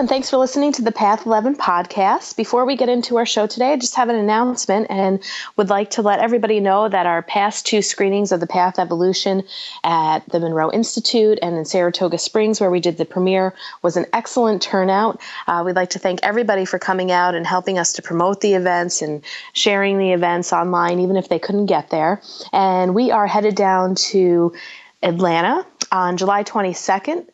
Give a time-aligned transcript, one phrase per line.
[0.00, 2.34] and thanks for listening to the Path 11 podcast.
[2.34, 5.22] Before we get into our show today, I just have an announcement and
[5.58, 9.42] would like to let everybody know that our past two screenings of the Path Evolution
[9.84, 14.06] at the Monroe Institute and in Saratoga Springs, where we did the premiere, was an
[14.14, 15.20] excellent turnout.
[15.46, 18.54] Uh, we'd like to thank everybody for coming out and helping us to promote the
[18.54, 22.22] events and sharing the events online, even if they couldn't get there.
[22.54, 24.54] And we are headed down to
[25.02, 27.26] Atlanta on July 22nd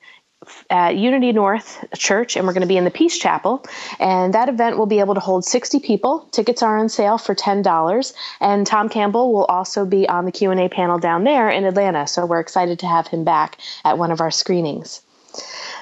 [0.70, 3.64] at Unity North Church, and we're going to be in the Peace Chapel.
[3.98, 6.28] And that event will be able to hold 60 people.
[6.32, 8.14] Tickets are on sale for $10.
[8.40, 12.06] And Tom Campbell will also be on the Q&A panel down there in Atlanta.
[12.06, 15.02] So we're excited to have him back at one of our screenings.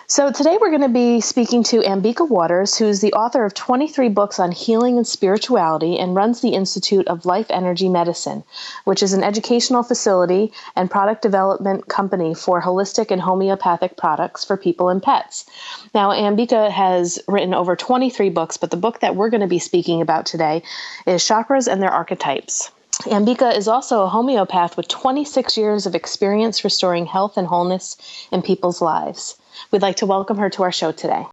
[0.06, 4.10] So, today we're going to be speaking to Ambika Wauters, who's the author of 23
[4.10, 8.44] books on healing and spirituality and runs the Institute of Life Energy Medicine,
[8.84, 14.58] which is an educational facility and product development company for holistic and homeopathic products for
[14.58, 15.46] people and pets.
[15.94, 19.58] Now, Ambika has written over 23 books, but the book that we're going to be
[19.58, 20.62] speaking about today
[21.06, 22.70] is Chakras and Their Archetypes.
[23.04, 27.96] Ambika is also a homeopath with 26 years of experience restoring health and wholeness
[28.30, 29.36] in people's lives.
[29.70, 31.26] We'd like to welcome her to our show today.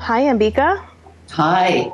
[0.00, 0.84] Hi, Ambika.
[1.30, 1.92] Hi.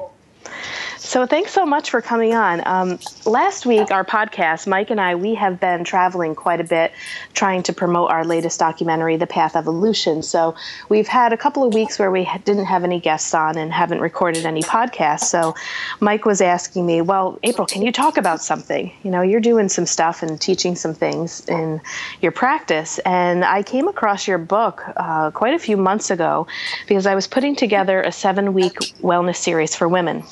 [1.15, 2.61] So, thanks so much for coming on.
[2.67, 6.91] Um, last week, our podcast, Mike and I, we have been traveling quite a bit
[7.35, 10.25] trying to promote our latest documentary, The Path Evolution.
[10.25, 10.57] So,
[10.89, 14.01] we've had a couple of weeks where we didn't have any guests on and haven't
[14.01, 15.27] recorded any podcasts.
[15.27, 15.55] So,
[16.01, 18.93] Mike was asking me, Well, April, can you talk about something?
[19.05, 21.81] You know, you're doing some stuff and teaching some things in
[22.23, 22.99] your practice.
[23.07, 26.49] And I came across your book uh, quite a few months ago
[26.89, 30.25] because I was putting together a seven week wellness series for women.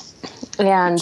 [0.59, 0.99] And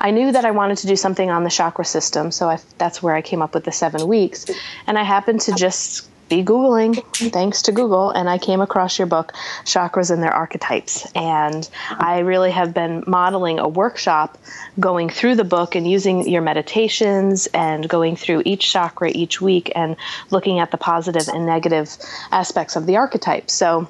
[0.00, 3.02] I knew that I wanted to do something on the chakra system, so I, that's
[3.02, 4.46] where I came up with the seven weeks.
[4.86, 9.06] And I happened to just be Googling, thanks to Google, and I came across your
[9.06, 9.32] book,
[9.64, 11.10] Chakras and Their Archetypes.
[11.14, 14.38] And I really have been modeling a workshop
[14.80, 19.70] going through the book and using your meditations and going through each chakra each week
[19.74, 19.96] and
[20.30, 21.94] looking at the positive and negative
[22.32, 23.52] aspects of the archetypes.
[23.52, 23.88] So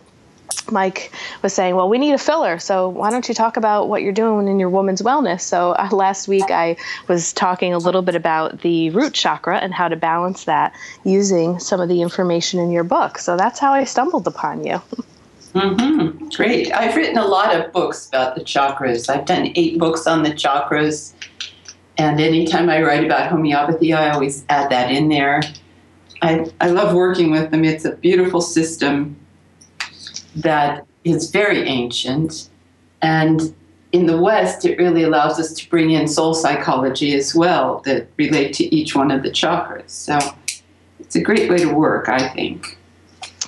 [0.70, 1.12] Mike
[1.42, 2.58] was saying, well, we need a filler.
[2.58, 5.42] So why don't you talk about what you're doing in your woman's wellness?
[5.42, 9.74] So uh, last week I was talking a little bit about the root chakra and
[9.74, 13.18] how to balance that using some of the information in your book.
[13.18, 14.80] So that's how I stumbled upon you.
[15.54, 16.28] Mm-hmm.
[16.30, 16.72] Great.
[16.72, 19.08] I've written a lot of books about the chakras.
[19.08, 21.12] I've done eight books on the chakras.
[21.96, 25.42] And anytime I write about homeopathy, I always add that in there.
[26.22, 27.64] I, I love working with them.
[27.64, 29.16] It's a beautiful system
[30.36, 32.48] that is very ancient.
[33.02, 33.54] And
[33.92, 38.08] in the West, it really allows us to bring in soul psychology as well that
[38.16, 39.90] relate to each one of the chakras.
[39.90, 40.18] So
[40.98, 42.73] it's a great way to work, I think.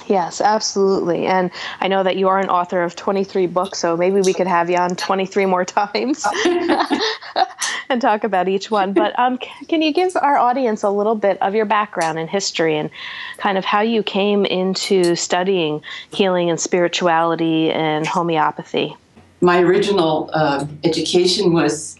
[0.06, 1.26] Yes, absolutely.
[1.26, 1.50] And
[1.80, 4.70] I know that you are an author of 23 books, so maybe we could have
[4.70, 6.24] you on 23 more times
[7.88, 8.92] and talk about each one.
[8.92, 12.76] But um, can you give our audience a little bit of your background and history
[12.76, 12.90] and
[13.38, 18.96] kind of how you came into studying healing and spirituality and homeopathy?
[19.40, 21.98] My original uh, education was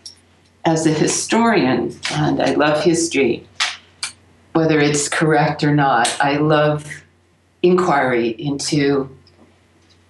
[0.64, 3.46] as a historian, and I love history,
[4.52, 6.08] whether it's correct or not.
[6.20, 6.86] I love
[7.62, 9.10] inquiry into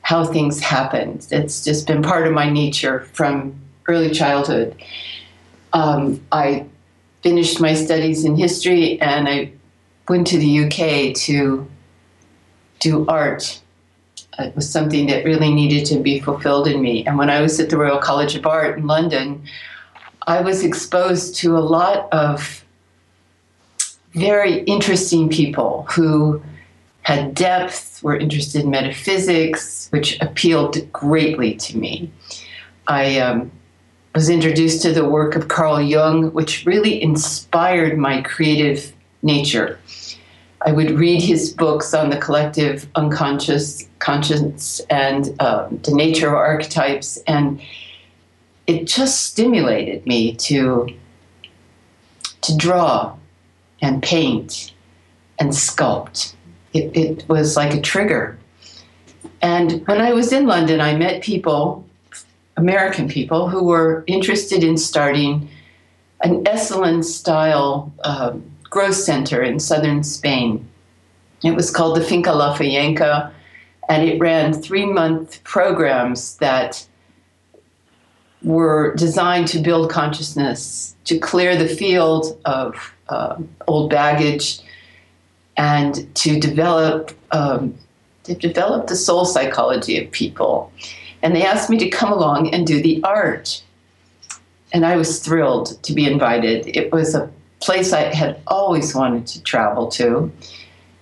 [0.02, 1.26] how things happened.
[1.30, 3.58] It's just been part of my nature from
[3.88, 4.80] early childhood.
[5.72, 6.66] Um, I
[7.22, 9.52] finished my studies in history and I
[10.08, 11.66] went to the UK to
[12.78, 13.60] do art.
[14.38, 17.04] It was something that really needed to be fulfilled in me.
[17.04, 19.42] And when I was at the Royal College of Art in London,
[20.26, 22.64] I was exposed to a lot of
[24.12, 26.42] very interesting people who
[27.06, 32.10] had depth, were interested in metaphysics, which appealed greatly to me.
[32.88, 33.52] I um,
[34.12, 38.92] was introduced to the work of Carl Jung, which really inspired my creative
[39.22, 39.78] nature.
[40.62, 46.34] I would read his books on the collective unconscious conscience and um, the nature of
[46.34, 47.62] archetypes, and
[48.66, 50.88] it just stimulated me to
[52.40, 53.16] to draw
[53.80, 54.72] and paint
[55.38, 56.35] and sculpt
[56.72, 58.38] it, it was like a trigger.
[59.42, 61.84] And when I was in London, I met people,
[62.56, 65.48] American people, who were interested in starting
[66.22, 68.34] an Esalen style uh,
[68.64, 70.66] growth center in southern Spain.
[71.44, 73.30] It was called the Finca La Fayenca,
[73.88, 76.86] and it ran three month programs that
[78.42, 83.36] were designed to build consciousness, to clear the field of uh,
[83.66, 84.60] old baggage,
[85.56, 87.76] and to develop um,
[88.24, 90.72] to develop the soul psychology of people.
[91.22, 93.62] And they asked me to come along and do the art.
[94.72, 96.76] And I was thrilled to be invited.
[96.76, 97.30] It was a
[97.60, 100.30] place I had always wanted to travel to.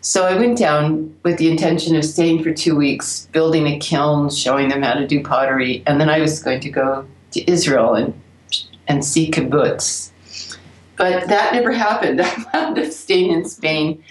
[0.02, 4.28] So I went down with the intention of staying for two weeks, building a kiln,
[4.28, 7.94] showing them how to do pottery, and then I was going to go to Israel
[7.94, 8.12] and
[8.86, 10.10] and see kibbutz.
[10.96, 12.20] But that never happened.
[12.22, 14.04] I wound up staying in Spain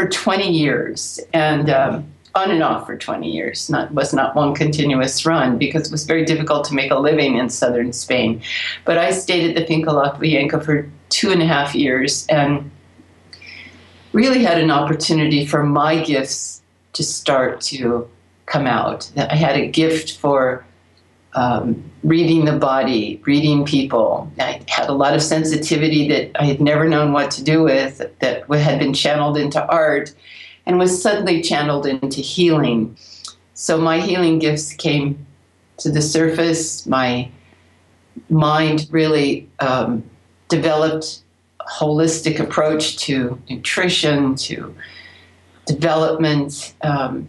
[0.00, 3.68] for 20 years and um, on and off for 20 years.
[3.68, 7.36] Not was not one continuous run because it was very difficult to make a living
[7.36, 8.40] in southern Spain.
[8.86, 12.70] But I stayed at the Finca La Fuyenca for two and a half years and
[14.12, 16.62] really had an opportunity for my gifts
[16.94, 18.08] to start to
[18.46, 19.10] come out.
[19.18, 20.64] I had a gift for
[21.34, 24.30] um, reading the body, reading people.
[24.38, 27.98] I had a lot of sensitivity that I had never known what to do with,
[28.20, 30.14] that had been channeled into art
[30.66, 32.96] and was suddenly channeled into healing.
[33.54, 35.26] So my healing gifts came
[35.78, 36.86] to the surface.
[36.86, 37.30] My
[38.28, 40.02] mind really um,
[40.48, 41.22] developed
[41.60, 44.74] holistic approach to nutrition, to
[45.66, 46.74] development.
[46.82, 47.28] Um,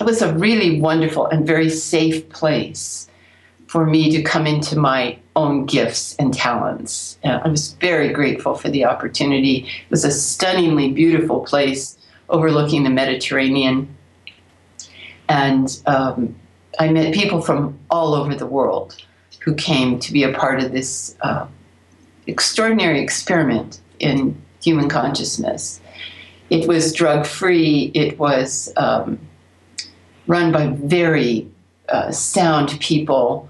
[0.00, 3.08] it was a really wonderful and very safe place
[3.66, 7.18] for me to come into my own gifts and talents.
[7.24, 9.66] Uh, I was very grateful for the opportunity.
[9.66, 11.98] It was a stunningly beautiful place
[12.28, 13.94] overlooking the Mediterranean.
[15.28, 16.34] And um,
[16.78, 18.96] I met people from all over the world
[19.40, 21.46] who came to be a part of this uh,
[22.26, 25.80] extraordinary experiment in human consciousness.
[26.50, 29.18] It was drug free, it was um,
[30.26, 31.48] run by very
[31.88, 33.48] uh, sound people.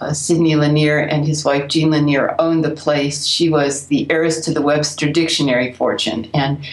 [0.00, 3.26] Uh, Sidney Lanier and his wife Jean Lanier owned the place.
[3.26, 6.30] She was the heiress to the Webster Dictionary fortune.
[6.32, 6.64] And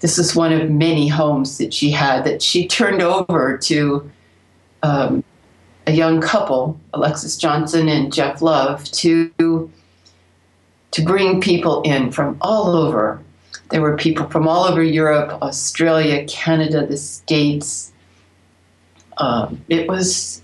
[0.00, 4.10] this is one of many homes that she had that she turned over to
[4.82, 5.24] um,
[5.86, 9.70] a young couple, Alexis Johnson and Jeff Love, to
[10.90, 13.20] to bring people in from all over.
[13.70, 17.92] There were people from all over Europe, Australia, Canada, the States.
[19.18, 20.42] Um, it was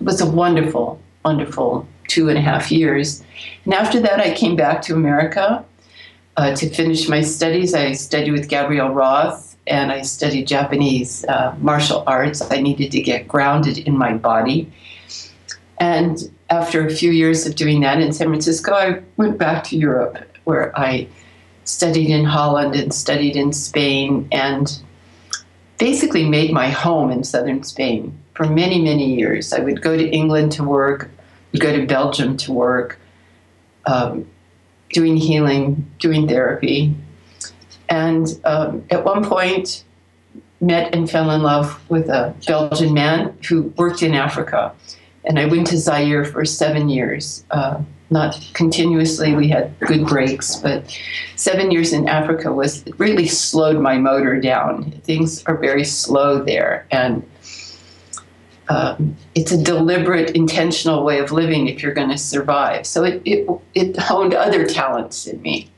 [0.00, 3.24] it was a wonderful, wonderful two and a half years.
[3.64, 5.64] And after that, I came back to America
[6.36, 7.74] uh, to finish my studies.
[7.74, 12.40] I studied with Gabrielle Roth and I studied Japanese uh, martial arts.
[12.56, 14.70] I needed to get grounded in my body.
[15.78, 16.16] And
[16.48, 20.18] after a few years of doing that in San Francisco, I went back to Europe
[20.44, 21.08] where I
[21.64, 24.80] studied in Holland and studied in Spain and
[25.78, 29.52] basically made my home in southern Spain for many, many years.
[29.52, 31.10] I would go to England to work,
[31.58, 32.98] go to Belgium to work,
[33.86, 34.28] um,
[34.90, 36.94] doing healing, doing therapy.
[37.88, 39.84] And um, at one point,
[40.60, 44.74] met and fell in love with a Belgian man who worked in Africa
[45.26, 47.44] and I went to Zaire for seven years.
[47.50, 50.96] Uh, not continuously, we had good breaks, but
[51.34, 54.92] seven years in Africa was really slowed my motor down.
[55.02, 57.28] Things are very slow there, and
[58.68, 62.86] um, it's a deliberate, intentional way of living if you're going to survive.
[62.86, 65.70] So it, it, it honed other talents in me,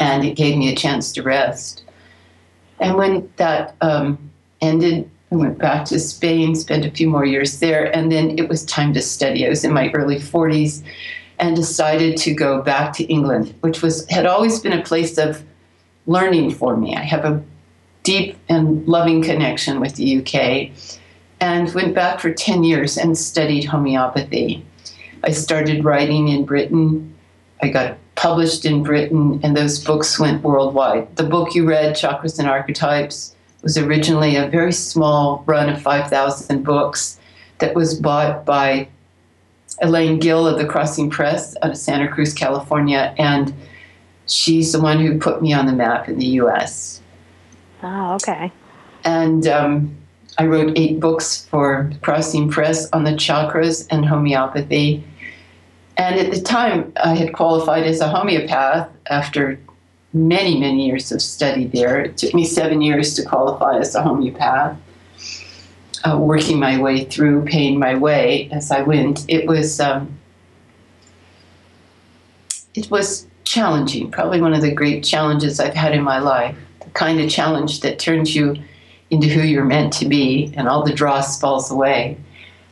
[0.00, 1.84] and it gave me a chance to rest.
[2.80, 4.30] And when that um,
[4.60, 8.48] ended, I went back to Spain, spent a few more years there, and then it
[8.48, 9.46] was time to study.
[9.46, 10.82] I was in my early 40s
[11.38, 15.44] and decided to go back to England, which was had always been a place of
[16.06, 16.96] learning for me.
[16.96, 17.42] I have a
[18.02, 21.00] deep and loving connection with the UK
[21.42, 24.64] and went back for 10 years and studied homeopathy.
[25.24, 27.12] I started writing in Britain.
[27.60, 31.16] I got published in Britain, and those books went worldwide.
[31.16, 36.62] The book you read, Chakras and Archetypes, was originally a very small run of 5,000
[36.62, 37.18] books
[37.58, 38.86] that was bought by
[39.80, 43.52] Elaine Gill of the Crossing Press out of Santa Cruz, California, and
[44.26, 47.02] she's the one who put me on the map in the U.S.
[47.82, 48.52] Oh, okay.
[49.04, 49.96] And um,
[50.38, 55.04] I wrote eight books for Crossing Press on the chakras and homeopathy.
[55.96, 59.58] And at the time, I had qualified as a homeopath after
[60.14, 62.00] many, many years of study there.
[62.00, 64.76] It took me seven years to qualify as a homeopath,
[66.04, 69.24] uh, working my way through, paying my way as I went.
[69.28, 70.18] It was um,
[72.74, 76.56] it was challenging, probably one of the great challenges I've had in my life.
[76.80, 78.56] The kind of challenge that turns you
[79.12, 82.16] into who you're meant to be, and all the dross falls away.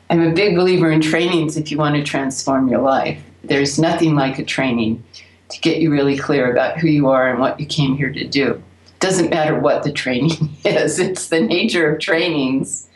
[0.09, 3.23] I'm a big believer in trainings if you want to transform your life.
[3.45, 5.05] There's nothing like a training
[5.51, 8.27] to get you really clear about who you are and what you came here to
[8.27, 8.53] do.
[8.53, 12.89] It doesn't matter what the training is, it's the nature of trainings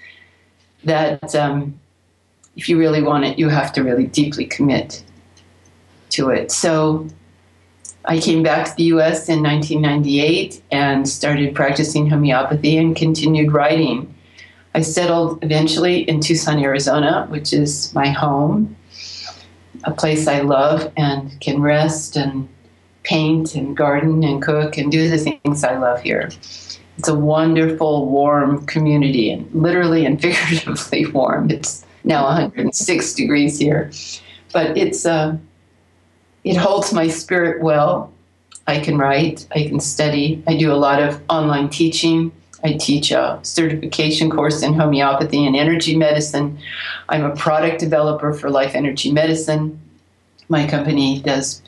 [0.84, 1.78] that um,
[2.56, 5.04] if you really want it, you have to really deeply commit
[6.10, 6.50] to it.
[6.50, 7.06] So
[8.06, 14.14] I came back to the US in 1998 and started practicing homeopathy and continued writing.
[14.75, 18.76] I settled eventually in Tucson, Arizona, which is my home,
[19.84, 22.49] a place I love and can rest and
[23.04, 26.30] paint and garden and cook and do the things I love here.
[26.99, 31.50] It's a wonderful, warm community, and literally and figuratively warm.
[31.50, 33.90] It's now 106 degrees here,
[34.52, 35.37] but it's uh,
[36.44, 38.12] it holds my spirit well.
[38.66, 42.32] I can write, I can study, I do a lot of online teaching.
[42.62, 46.58] I teach a certification course in homeopathy and energy medicine.
[47.10, 49.78] I'm a product developer for Life Energy Medicine.
[50.48, 51.60] My company does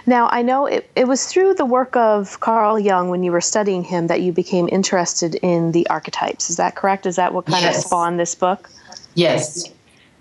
[0.06, 3.42] now, I know it, it was through the work of Carl Jung when you were
[3.42, 6.50] studying him that you became interested in the archetypes.
[6.50, 7.06] Is that correct?
[7.06, 7.78] Is that what kind yes.
[7.78, 8.70] of spawned this book?
[9.16, 9.72] Yes.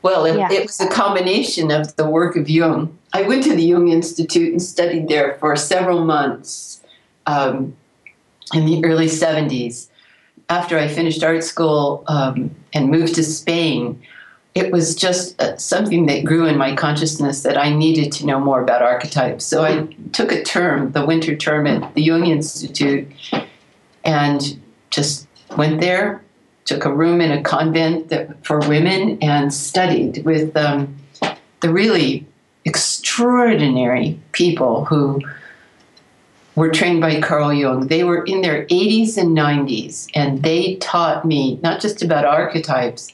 [0.02, 0.52] Well, it, yeah.
[0.52, 2.96] it, was a combination of the work of Jung.
[3.12, 6.82] I went to the Jung Institute and studied there for several months
[7.26, 7.75] um,
[8.52, 9.88] in the early 70s.
[10.50, 14.02] After I finished art school um, and moved to Spain,
[14.54, 18.38] it was just uh, something that grew in my consciousness that I needed to know
[18.38, 19.44] more about archetypes.
[19.44, 23.11] So I took a term, the winter term at the Jung Institute,
[24.04, 26.23] and just went there,
[26.66, 30.96] took a room in a convent that, for women, and studied with um,
[31.61, 32.25] the really
[32.64, 35.20] extraordinary people who
[36.54, 37.88] were trained by Carl Jung.
[37.88, 43.12] They were in their 80s and 90s, and they taught me not just about archetypes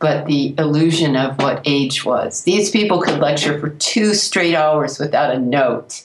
[0.00, 2.44] but the illusion of what age was.
[2.44, 6.04] These people could lecture for two straight hours without a note.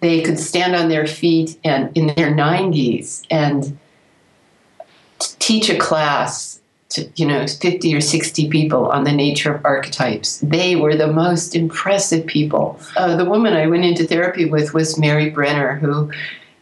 [0.00, 3.78] They could stand on their feet and in their 90s and
[5.38, 10.38] teach a class to you know 50 or 60 people on the nature of archetypes.
[10.38, 12.78] They were the most impressive people.
[12.96, 16.10] Uh, the woman I went into therapy with was Mary Brenner, who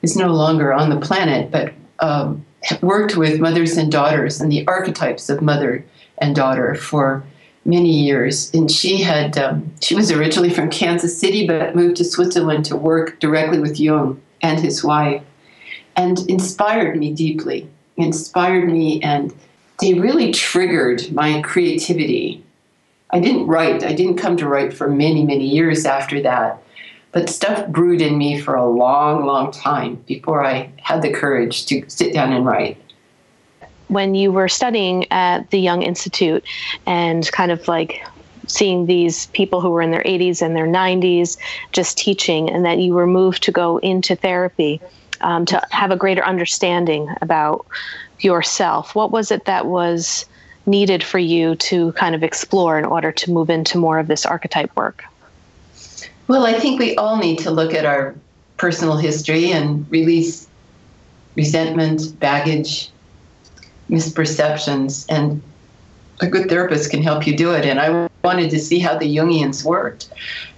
[0.02, 2.44] is no longer on the planet, but um,
[2.80, 5.84] worked with mothers and daughters and the archetypes of mother
[6.18, 7.24] and daughter for
[7.64, 8.52] many years.
[8.54, 12.76] And she had um, she was originally from Kansas City, but moved to Switzerland to
[12.76, 15.22] work directly with Jung and his wife,
[15.96, 17.68] and inspired me deeply.
[17.96, 19.34] Inspired me, and
[19.80, 22.42] they really triggered my creativity.
[23.10, 23.84] I didn't write.
[23.84, 26.62] I didn't come to write for many, many years after that.
[27.12, 31.66] But stuff brewed in me for a long, long time before I had the courage
[31.66, 32.81] to sit down and write
[33.92, 36.44] when you were studying at the Jung Institute
[36.86, 38.04] and kind of like
[38.46, 41.36] seeing these people who were in their 80s and their 90s
[41.72, 44.80] just teaching, and that you were moved to go into therapy
[45.20, 47.66] um, to have a greater understanding about
[48.20, 48.94] yourself.
[48.94, 50.26] What was it that was
[50.66, 54.24] needed for you to kind of explore in order to move into more of this
[54.24, 55.04] archetype work?
[56.28, 58.14] Well, I think we all need to look at our
[58.56, 60.46] personal history and release
[61.34, 62.91] resentment, baggage,
[63.90, 65.42] misperceptions and
[66.20, 69.16] a good therapist can help you do it and i wanted to see how the
[69.16, 70.08] Jungians worked.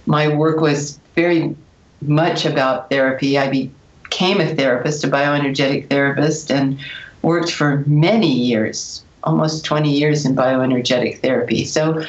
[0.05, 1.55] My work was very
[2.01, 3.37] much about therapy.
[3.37, 6.79] I became a therapist, a bioenergetic therapist, and
[7.21, 11.65] worked for many years, almost 20 years in bioenergetic therapy.
[11.65, 12.05] So,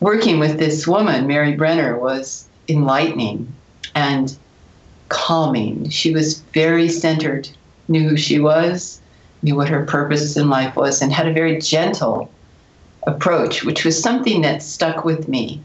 [0.00, 3.52] working with this woman, Mary Brenner, was enlightening
[3.94, 4.36] and
[5.08, 5.88] calming.
[5.90, 7.48] She was very centered,
[7.86, 9.00] knew who she was,
[9.44, 12.30] knew what her purpose in life was, and had a very gentle
[13.06, 15.62] approach, which was something that stuck with me.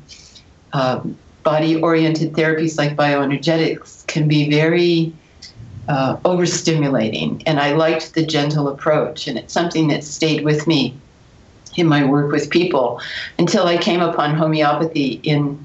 [0.73, 5.13] Um, body oriented therapies like bioenergetics can be very
[5.87, 10.95] uh, overstimulating, and I liked the gentle approach, and it's something that stayed with me
[11.75, 13.01] in my work with people
[13.37, 15.57] until I came upon homeopathy in,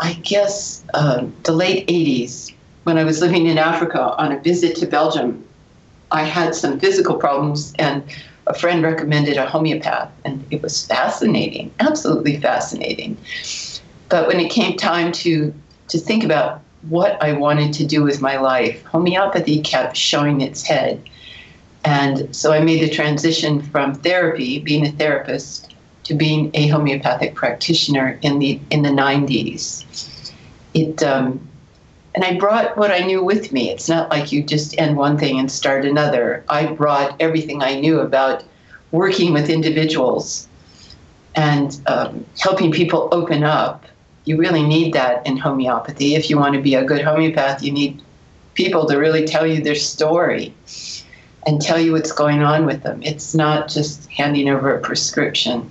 [0.00, 2.52] I guess, uh, the late 80s
[2.84, 5.44] when I was living in Africa on a visit to Belgium.
[6.10, 8.02] I had some physical problems, and
[8.46, 13.16] a friend recommended a homeopath, and it was fascinating, absolutely fascinating.
[14.08, 15.54] But when it came time to
[15.88, 20.62] to think about what I wanted to do with my life, homeopathy kept showing its
[20.62, 21.02] head.
[21.84, 25.74] And so I made the transition from therapy, being a therapist,
[26.04, 29.84] to being a homeopathic practitioner in the in the 90s.
[30.74, 31.49] It um,
[32.14, 33.70] and I brought what I knew with me.
[33.70, 36.44] It's not like you just end one thing and start another.
[36.48, 38.44] I brought everything I knew about
[38.90, 40.48] working with individuals
[41.36, 43.84] and um, helping people open up.
[44.24, 46.14] You really need that in homeopathy.
[46.14, 48.02] If you want to be a good homeopath, you need
[48.54, 50.52] people to really tell you their story
[51.46, 53.02] and tell you what's going on with them.
[53.02, 55.70] It's not just handing over a prescription.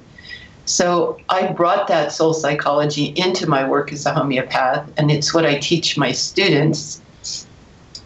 [0.69, 5.43] So I brought that soul psychology into my work as a homeopath, and it's what
[5.43, 7.01] I teach my students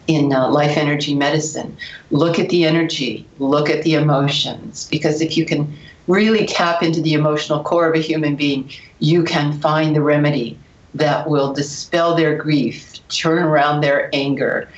[0.08, 1.76] in uh, life energy medicine.
[2.10, 5.76] Look at the energy, look at the emotions, because if you can
[6.08, 10.58] really tap into the emotional core of a human being, you can find the remedy
[10.94, 14.70] that will dispel their grief, turn around their anger,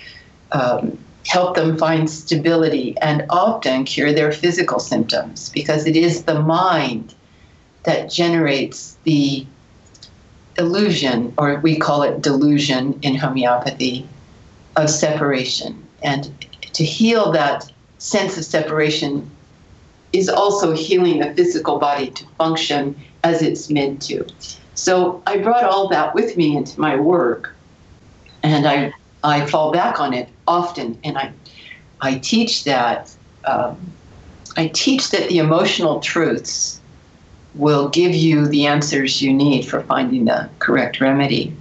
[0.54, 6.40] um, help them find stability, and often cure their physical symptoms because it is the
[6.40, 7.15] mind
[7.86, 9.46] that generates the
[10.58, 14.08] illusion, or we call it delusion in homeopathy,
[14.76, 15.88] of separation.
[16.04, 19.30] And to heal that sense of separation
[20.14, 24.26] is also healing the physical body to function as it's meant to.
[24.76, 27.56] So I brought all that with me into my work,
[28.44, 28.94] and I
[29.24, 31.34] I fall back on it often, and I
[32.02, 33.94] I teach that um,
[34.58, 36.82] I teach that the emotional truths
[37.56, 41.56] will give you the answers you need for finding the correct remedy.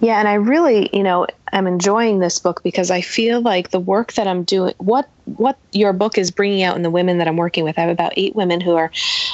[0.00, 3.80] Yeah, and I really, you know, I'm enjoying this book because I feel like the
[3.80, 7.28] work that I'm doing, what what your book is bringing out in the women that
[7.28, 7.78] I'm working with.
[7.78, 8.90] I have about eight women who are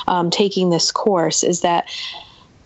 [0.07, 1.43] um, taking this course.
[1.43, 1.89] Is that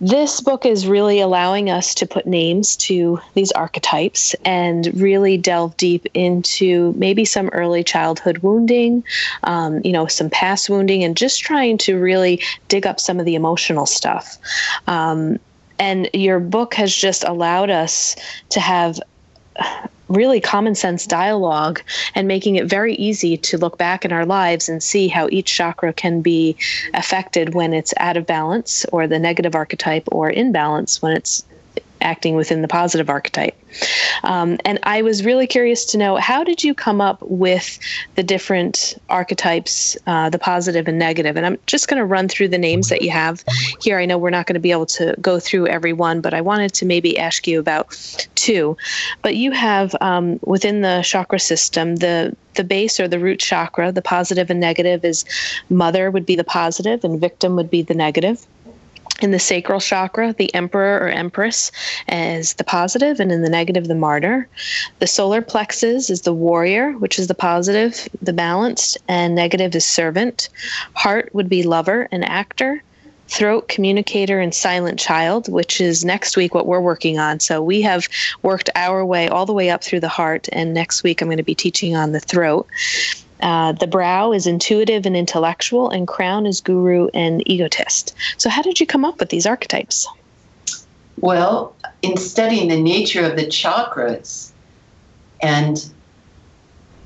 [0.05, 5.75] this book is really allowing us to put names to these archetypes and really delve
[5.79, 9.03] deep into maybe some early childhood wounding,
[9.45, 13.25] um, you know, some past wounding, and just trying to really dig up some of
[13.25, 14.37] the emotional stuff.
[14.87, 15.39] Um,
[15.79, 18.15] and your book has just allowed us
[18.51, 19.01] to have
[20.09, 21.81] really common sense dialogue
[22.15, 25.53] and making it very easy to look back in our lives and see how each
[25.53, 26.57] chakra can be
[26.93, 31.45] affected when it's out of balance or the negative archetype or in balance when it's
[32.05, 33.57] acting within the positive archetype.
[34.23, 37.79] Um, and I was really curious to know how did you come up with
[38.15, 41.37] the different archetypes, uh, the positive and negative?
[41.37, 43.45] And I'm just going to run through the names that you have
[43.81, 43.99] here.
[43.99, 46.41] I know we're not going to be able to go through every one, but I
[46.41, 47.97] wanted to maybe ask you about
[48.35, 48.77] two.
[49.23, 53.91] But you have um, within the chakra system the the base or the root chakra,
[53.91, 55.25] the positive and negative is
[55.71, 58.47] mother would be the positive and victim would be the negative.
[59.25, 61.73] In the sacral chakra, the emperor or empress
[62.09, 64.47] is the positive, and in the negative, the martyr.
[64.99, 69.87] The solar plexus is the warrior, which is the positive, the balanced, and negative is
[69.87, 70.51] servant.
[70.93, 72.83] Heart would be lover and actor.
[73.29, 77.41] Throat, communicator, and silent child, which is next week what we're working on.
[77.41, 78.07] So we have
[78.43, 81.39] worked our way all the way up through the heart, and next week I'm going
[81.39, 82.67] to be teaching on the throat.
[83.41, 88.15] Uh, the brow is intuitive and intellectual, and crown is guru and egotist.
[88.39, 90.07] So, how did you come up with these archetypes?
[91.21, 94.51] Well, in studying the nature of the chakras
[95.43, 95.85] and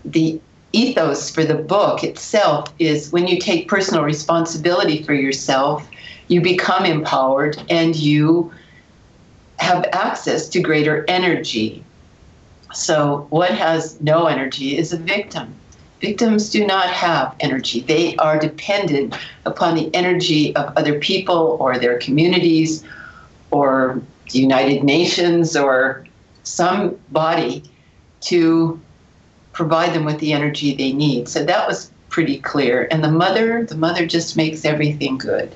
[0.04, 0.40] the
[0.72, 5.88] ethos for the book itself is when you take personal responsibility for yourself,
[6.28, 8.52] you become empowered and you
[9.58, 11.82] have access to greater energy.
[12.72, 15.57] So, what has no energy is a victim
[16.00, 17.80] Victims do not have energy.
[17.80, 22.84] They are dependent upon the energy of other people or their communities
[23.50, 26.06] or the United Nations or
[26.44, 27.64] some body
[28.20, 28.80] to
[29.52, 31.28] provide them with the energy they need.
[31.28, 32.86] So that was pretty clear.
[32.90, 35.54] And the mother, the mother just makes everything good.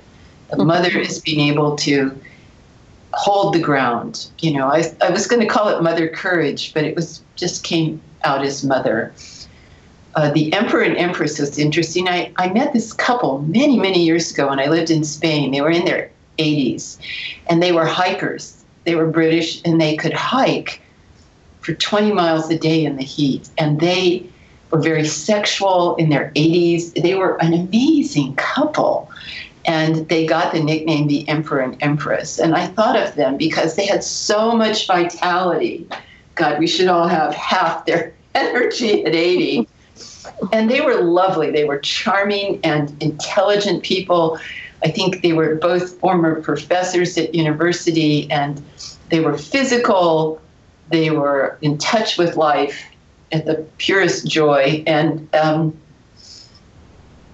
[0.51, 0.67] The mm-hmm.
[0.67, 2.19] mother is being able to
[3.13, 4.27] hold the ground.
[4.41, 7.65] You know, I, I was going to call it mother courage, but it was just
[7.65, 9.13] came out as mother.
[10.15, 12.09] Uh, the emperor and empress was interesting.
[12.09, 15.53] I, I met this couple many, many years ago when I lived in Spain.
[15.53, 16.99] They were in their 80s
[17.49, 18.63] and they were hikers.
[18.85, 20.83] They were British and they could hike
[21.61, 23.49] for 20 miles a day in the heat.
[23.57, 24.27] And they
[24.71, 27.01] were very sexual in their 80s.
[27.01, 29.11] They were an amazing couple.
[29.65, 32.39] And they got the nickname the Emperor and Empress.
[32.39, 35.87] And I thought of them because they had so much vitality.
[36.35, 39.69] God, we should all have half their energy at 80.
[40.53, 41.51] And they were lovely.
[41.51, 44.39] They were charming and intelligent people.
[44.85, 48.63] I think they were both former professors at university and
[49.11, 50.41] they were physical,
[50.89, 52.85] they were in touch with life
[53.33, 55.77] at the purest joy and um,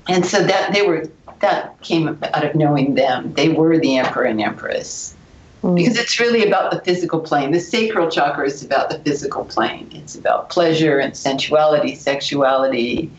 [0.09, 1.09] and so that they were
[1.41, 5.15] that came out of knowing them they were the emperor and empress
[5.63, 5.75] mm.
[5.75, 9.89] because it's really about the physical plane the sacral chakra is about the physical plane
[9.95, 13.11] it's about pleasure and sensuality sexuality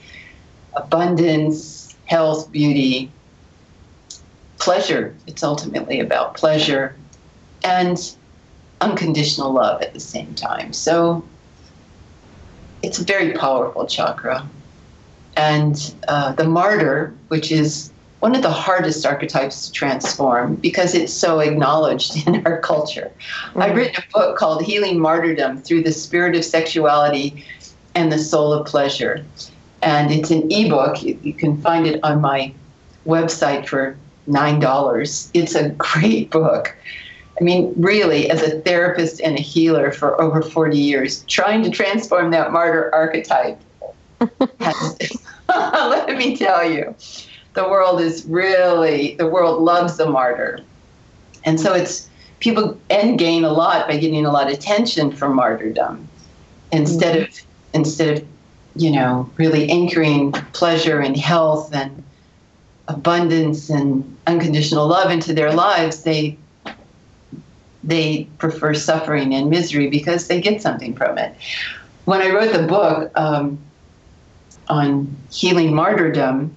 [0.75, 3.11] abundance health beauty
[4.57, 6.95] pleasure it's ultimately about pleasure
[7.63, 8.15] and
[8.81, 10.73] unconditional love at the same time.
[10.73, 11.23] So
[12.81, 14.47] it's a very powerful chakra.
[15.35, 21.13] And uh, the martyr, which is one of the hardest archetypes to transform because it's
[21.13, 23.11] so acknowledged in our culture.
[23.19, 23.61] Mm-hmm.
[23.61, 27.45] I've written a book called Healing Martyrdom Through the Spirit of Sexuality
[27.95, 29.25] and the Soul of Pleasure.
[29.81, 31.01] And it's an ebook.
[31.01, 32.53] You, you can find it on my
[33.05, 35.31] website for $9.
[35.33, 36.75] It's a great book.
[37.39, 41.69] I mean, really, as a therapist and a healer for over 40 years, trying to
[41.69, 43.57] transform that martyr archetype
[44.59, 44.97] has,
[45.47, 46.93] let me tell you,
[47.53, 50.59] the world is really, the world loves the martyr.
[51.45, 52.09] And so it's,
[52.39, 56.07] people and gain a lot by getting a lot of attention from martyrdom
[56.71, 57.31] instead mm-hmm.
[57.31, 58.27] of, instead of,
[58.75, 62.03] you know, really anchoring pleasure and health and
[62.87, 66.37] abundance and unconditional love into their lives, they
[67.83, 71.33] they prefer suffering and misery because they get something from it.
[72.05, 73.57] When I wrote the book um,
[74.67, 76.55] on healing martyrdom,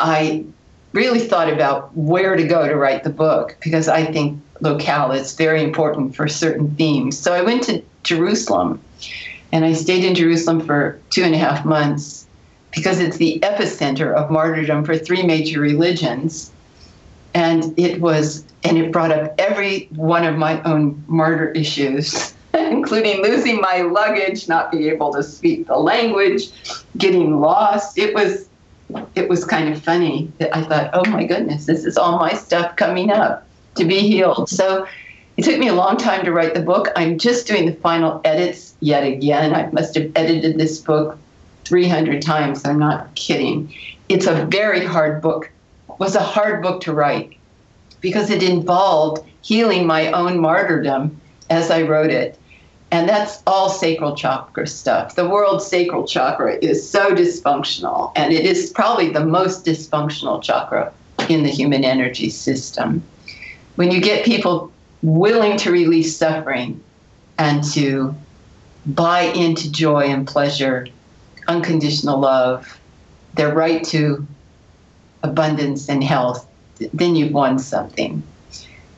[0.00, 0.44] I
[0.92, 5.34] really thought about where to go to write the book because I think locale is
[5.36, 7.18] very important for certain themes.
[7.18, 8.82] So I went to Jerusalem
[9.52, 12.26] and I stayed in Jerusalem for two and a half months
[12.72, 16.52] because it's the epicenter of martyrdom for three major religions.
[17.34, 23.22] And it was and it brought up every one of my own martyr issues, including
[23.22, 26.50] losing my luggage, not being able to speak the language,
[26.98, 27.96] getting lost.
[27.96, 28.49] It was
[29.14, 32.34] it was kind of funny that I thought, oh my goodness, this is all my
[32.34, 34.48] stuff coming up to be healed.
[34.48, 34.86] So
[35.36, 36.88] it took me a long time to write the book.
[36.96, 39.54] I'm just doing the final edits yet again.
[39.54, 41.18] I must have edited this book
[41.64, 42.64] 300 times.
[42.64, 43.72] I'm not kidding.
[44.08, 45.50] It's a very hard book.
[45.88, 47.36] It was a hard book to write
[48.00, 52.38] because it involved healing my own martyrdom as I wrote it.
[52.92, 55.14] And that's all sacral chakra stuff.
[55.14, 60.92] The world sacral chakra is so dysfunctional, and it is probably the most dysfunctional chakra
[61.28, 63.02] in the human energy system.
[63.76, 64.72] When you get people
[65.02, 66.82] willing to release suffering
[67.38, 68.14] and to
[68.86, 70.88] buy into joy and pleasure,
[71.46, 72.80] unconditional love,
[73.34, 74.26] their right to
[75.22, 76.46] abundance and health,
[76.92, 78.22] then you've won something.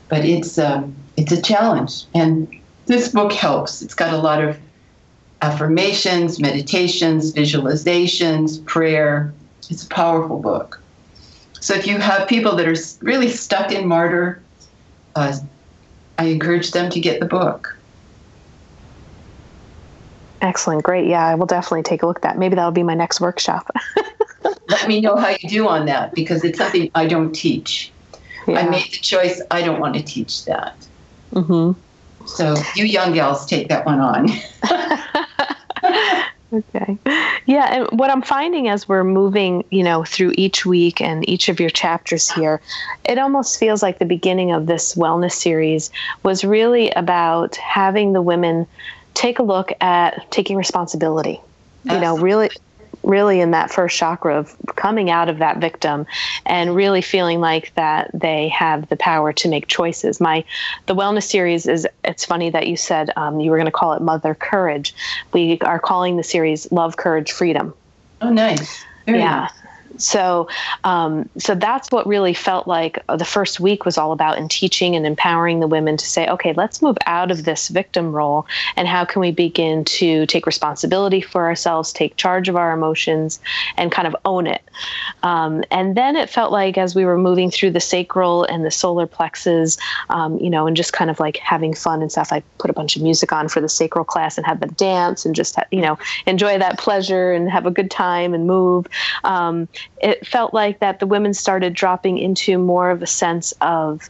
[0.09, 2.47] But it's um, it's a challenge, and
[2.85, 3.81] this book helps.
[3.81, 4.57] It's got a lot of
[5.41, 9.33] affirmations, meditations, visualizations, prayer.
[9.69, 10.81] It's a powerful book.
[11.59, 14.41] So if you have people that are really stuck in martyr,
[15.15, 15.37] uh,
[16.17, 17.77] I encourage them to get the book.
[20.41, 20.83] Excellent.
[20.83, 21.07] Great.
[21.07, 22.37] Yeah, I will definitely take a look at that.
[22.37, 23.69] Maybe that'll be my next workshop.
[24.67, 27.91] let me know how you do on that because it's something I don't teach.
[28.47, 28.59] Yeah.
[28.59, 29.41] I made the choice.
[29.51, 30.75] I don't want to teach that.
[31.33, 31.79] Mm-hmm.
[32.25, 34.29] So you young gals take that one on.
[36.53, 36.97] okay.
[37.45, 41.49] Yeah, and what I'm finding as we're moving, you know, through each week and each
[41.49, 42.61] of your chapters here,
[43.05, 45.91] it almost feels like the beginning of this wellness series
[46.23, 48.65] was really about having the women
[49.13, 51.41] take a look at taking responsibility.
[51.85, 51.95] Absolutely.
[51.95, 52.49] You know, really
[53.03, 56.05] really in that first chakra of coming out of that victim
[56.45, 60.19] and really feeling like that they have the power to make choices.
[60.19, 60.43] My
[60.85, 63.93] the wellness series is it's funny that you said um, you were going to call
[63.93, 64.95] it Mother Courage.
[65.33, 67.73] We are calling the series Love, Courage, Freedom.
[68.21, 68.83] Oh, nice.
[69.05, 69.41] Very yeah.
[69.41, 69.62] Nice.
[69.97, 70.47] So,
[70.83, 74.47] um, so that's what really felt like uh, the first week was all about in
[74.47, 78.45] teaching and empowering the women to say, okay, let's move out of this victim role
[78.75, 83.39] and how can we begin to take responsibility for ourselves, take charge of our emotions,
[83.77, 84.63] and kind of own it.
[85.21, 88.71] Um, and then it felt like as we were moving through the sacral and the
[88.71, 89.77] solar plexus,
[90.09, 92.73] um, you know, and just kind of like having fun and stuff, I put a
[92.73, 95.81] bunch of music on for the sacral class and had them dance and just, you
[95.81, 98.87] know, enjoy that pleasure and have a good time and move.
[99.23, 99.67] Um,
[100.01, 104.09] it felt like that the women started dropping into more of a sense of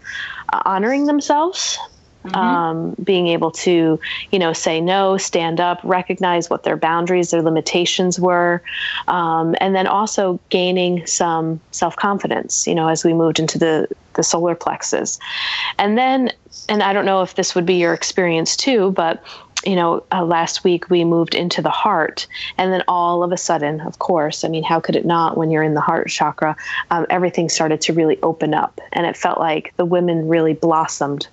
[0.52, 1.78] uh, honoring themselves
[2.24, 2.36] Mm-hmm.
[2.38, 4.00] Um, being able to,
[4.32, 8.62] you know, say no, stand up, recognize what their boundaries, their limitations were,
[9.10, 13.90] um, and then also gaining some self confidence, you know, as we moved into the
[14.14, 15.20] the solar plexus,
[15.78, 16.32] and then,
[16.70, 19.22] and I don't know if this would be your experience too, but
[19.66, 23.38] you know, uh, last week we moved into the heart, and then all of a
[23.38, 26.56] sudden, of course, I mean, how could it not when you're in the heart chakra?
[26.92, 31.28] Um, everything started to really open up, and it felt like the women really blossomed.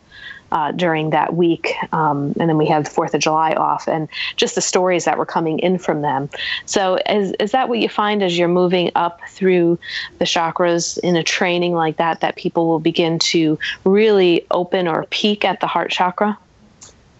[0.52, 1.76] Uh, during that week.
[1.92, 5.16] Um, and then we had the 4th of July off and just the stories that
[5.16, 6.28] were coming in from them.
[6.66, 9.78] So, is, is that what you find as you're moving up through
[10.18, 15.06] the chakras in a training like that, that people will begin to really open or
[15.10, 16.36] peak at the heart chakra?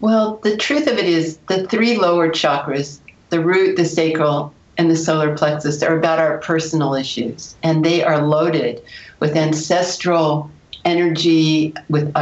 [0.00, 4.90] Well, the truth of it is the three lower chakras, the root, the sacral, and
[4.90, 7.54] the solar plexus, are about our personal issues.
[7.62, 8.82] And they are loaded
[9.20, 10.50] with ancestral
[10.86, 12.14] energy, with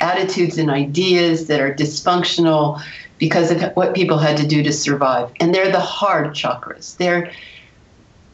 [0.00, 2.80] attitudes and ideas that are dysfunctional
[3.18, 5.30] because of what people had to do to survive.
[5.40, 6.96] And they're the hard chakras.
[6.96, 7.30] They're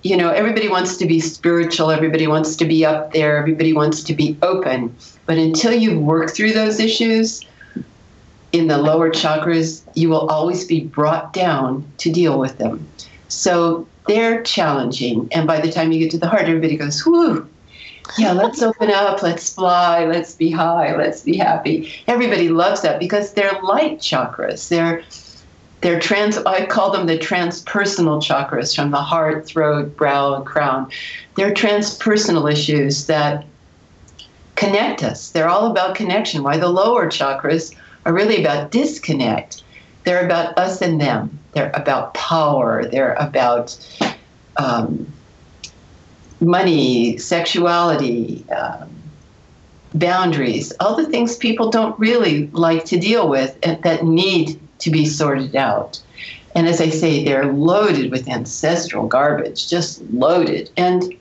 [0.02, 4.04] you know, everybody wants to be spiritual, everybody wants to be up there, everybody wants
[4.04, 4.94] to be open.
[5.24, 7.44] But until you work through those issues,
[8.52, 12.90] in the lower chakras, you will always be brought down to deal with them.
[13.28, 15.28] So they're challenging.
[15.32, 17.48] And by the time you get to the heart, everybody goes, whoo,
[18.18, 21.92] yeah, let's open up, let's fly, let's be high, let's be happy.
[22.06, 24.68] Everybody loves that because they're light chakras.
[24.68, 25.02] They're
[25.82, 30.90] they're trans I call them the transpersonal chakras from the heart, throat, brow, and crown.
[31.34, 33.44] They're transpersonal issues that
[34.54, 35.30] connect us.
[35.30, 36.42] They're all about connection.
[36.42, 37.74] Why the lower chakras
[38.06, 39.64] are really about disconnect.
[40.04, 41.38] They're about us and them.
[41.52, 42.86] They're about power.
[42.86, 43.76] They're about
[44.56, 45.12] um,
[46.40, 48.88] money, sexuality, um,
[49.94, 54.90] boundaries, all the things people don't really like to deal with and that need to
[54.90, 56.00] be sorted out.
[56.54, 60.70] And as I say, they're loaded with ancestral garbage, just loaded.
[60.76, 61.12] And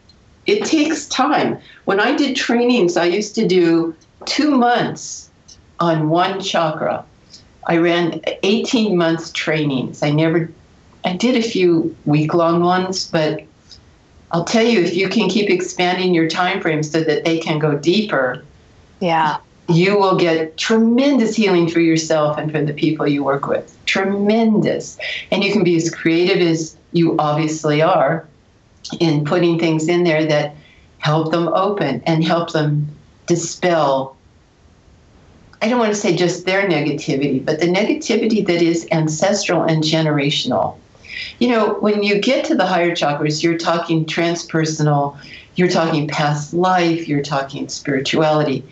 [0.45, 1.59] it takes time.
[1.85, 3.95] When I did trainings, I used to do
[4.25, 5.24] two months
[5.79, 7.05] on one chakra.
[7.67, 10.03] I ran 18 month trainings.
[10.03, 10.51] I never,
[11.03, 13.43] I did a few week long ones, but
[14.31, 17.59] I'll tell you, if you can keep expanding your time frame so that they can
[17.59, 18.43] go deeper,
[18.99, 23.75] yeah, you will get tremendous healing for yourself and for the people you work with.
[23.85, 24.97] Tremendous.
[25.31, 28.27] And you can be as creative as you obviously are
[28.99, 30.55] in putting things in there that
[30.99, 32.87] help them open and help them
[33.25, 34.14] dispel
[35.65, 39.81] I don't want to say just their negativity, but the negativity that is ancestral and
[39.81, 40.77] generational.
[41.39, 45.17] You know, when you get to the higher chakras, you're talking transpersonal,
[45.55, 48.63] you're talking past life, you're talking spirituality.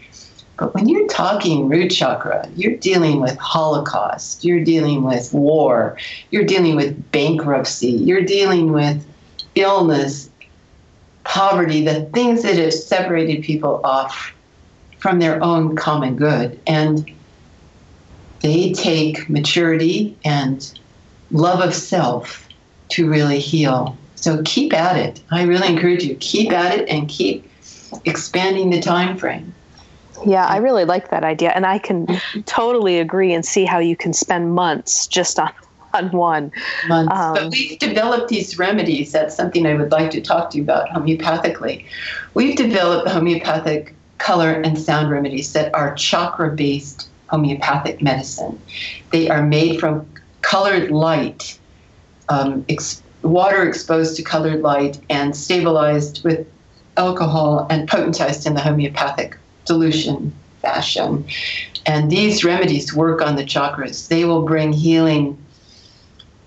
[0.59, 5.97] But when you're talking root chakra, you're dealing with Holocaust, you're dealing with war,
[6.29, 9.03] you're dealing with bankruptcy, you're dealing with
[9.55, 10.29] illness,
[11.23, 14.31] poverty, the things that have separated people off
[15.03, 16.57] from their own common good.
[16.65, 17.11] And
[18.39, 20.79] they take maturity and
[21.29, 22.47] love of self
[22.91, 23.97] to really heal.
[24.15, 25.21] So keep at it.
[25.29, 27.51] I really encourage you keep at it and keep
[28.05, 29.53] expanding the time frame.
[30.25, 32.07] Yeah, I really like that idea and I can
[32.45, 35.51] totally agree and see how you can spend months just on
[35.93, 36.49] on one.
[36.87, 37.13] Months.
[37.13, 39.11] Um, but we've developed these remedies.
[39.11, 41.85] That's something I would like to talk to you about homeopathically.
[42.35, 48.59] We've developed homeopathic color, and sound remedies that are chakra based homeopathic medicine.
[49.11, 50.07] They are made from
[50.41, 51.59] colored light,
[52.29, 56.47] um, ex- water exposed to colored light, and stabilized with
[56.95, 61.25] alcohol and potentized in the homeopathic dilution fashion.
[61.85, 64.07] And these remedies work on the chakras.
[64.07, 65.37] They will bring healing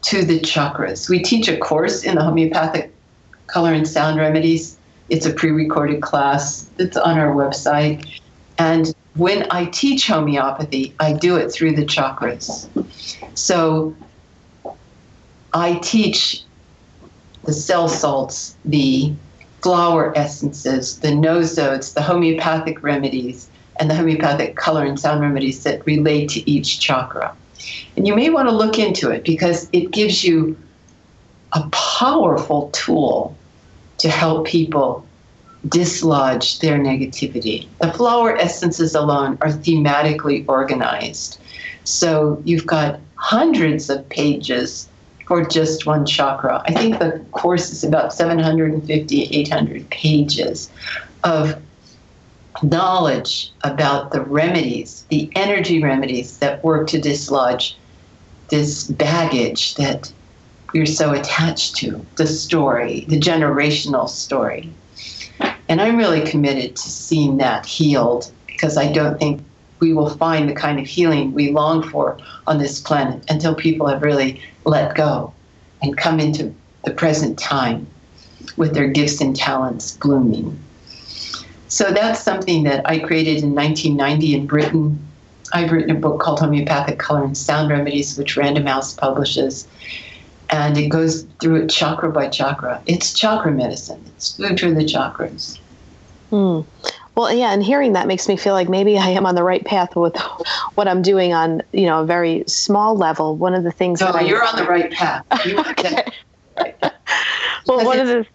[0.03, 1.09] to the chakras.
[1.11, 2.93] We teach a course in the homeopathic
[3.49, 4.76] color and sound remedies.
[5.09, 8.21] It's a pre recorded class that's on our website.
[8.59, 12.69] And when I teach homeopathy, I do it through the chakras.
[13.35, 13.95] So
[15.53, 16.42] I teach
[17.45, 19.12] the cell salts, the
[19.62, 25.85] flower essences, the nosodes, the homeopathic remedies, and the homeopathic color and sound remedies that
[25.87, 27.35] relate to each chakra.
[27.97, 30.57] And you may want to look into it because it gives you
[31.53, 33.36] a powerful tool
[33.99, 35.07] to help people
[35.69, 37.67] dislodge their negativity.
[37.81, 41.41] The flower essences alone are thematically organized.
[41.85, 44.89] So you've got hundreds of pages
[45.27, 46.63] for just one chakra.
[46.67, 50.71] I think the course is about 750, 800 pages
[51.25, 51.61] of
[52.63, 57.77] knowledge about the remedies, the energy remedies that work to dislodge
[58.49, 60.13] this baggage that
[60.73, 64.73] we're so attached to, the story, the generational story.
[65.69, 69.43] And I'm really committed to seeing that healed because I don't think
[69.81, 73.87] we will find the kind of healing we long for on this planet until people
[73.87, 75.33] have really let go
[75.83, 77.87] and come into the present time
[78.57, 80.59] with their gifts and talents blooming.
[81.69, 85.07] So that's something that I created in 1990 in Britain.
[85.53, 89.67] I've written a book called Homeopathic Color and Sound Remedies, which Random House publishes.
[90.51, 92.83] And it goes through it chakra by chakra.
[92.87, 95.59] It's chakra medicine, it's food for the chakras.
[96.31, 96.61] Hmm.
[97.17, 99.65] Well, yeah, and hearing that makes me feel like maybe I am on the right
[99.65, 100.15] path with
[100.75, 103.37] what I'm doing on, you know, a very small level.
[103.37, 104.01] One of the things.
[104.01, 105.25] No, that you're I, on the right path.
[105.47, 106.05] You okay.
[106.59, 106.77] right.
[107.67, 108.27] well, one of the.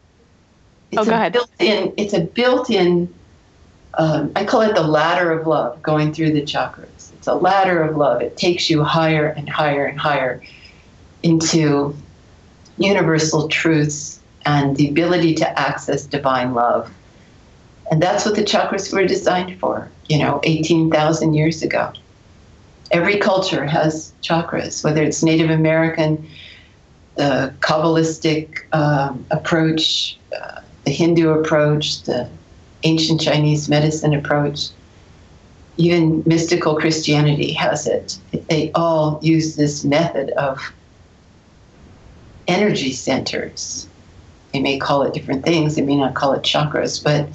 [0.97, 1.33] Oh, go ahead.
[1.33, 3.13] Built-in, it's a built-in.
[3.97, 7.13] Um, I call it the ladder of love, going through the chakras.
[7.13, 8.21] It's a ladder of love.
[8.21, 10.41] It takes you higher and higher and higher
[11.23, 11.95] into
[12.77, 16.91] universal truths and the ability to access divine love
[17.91, 21.91] and that's what the chakras were designed for, you know, 18,000 years ago.
[22.89, 26.25] Every culture has chakras, whether it's Native American,
[27.17, 32.29] the Kabbalistic um, approach, uh, the Hindu approach, the
[32.83, 34.69] ancient Chinese medicine approach,
[35.75, 38.17] even mystical Christianity has it.
[38.49, 40.73] They all use this method of
[42.51, 43.87] energy centers.
[44.53, 47.27] They may call it different things, they may not call it chakras, but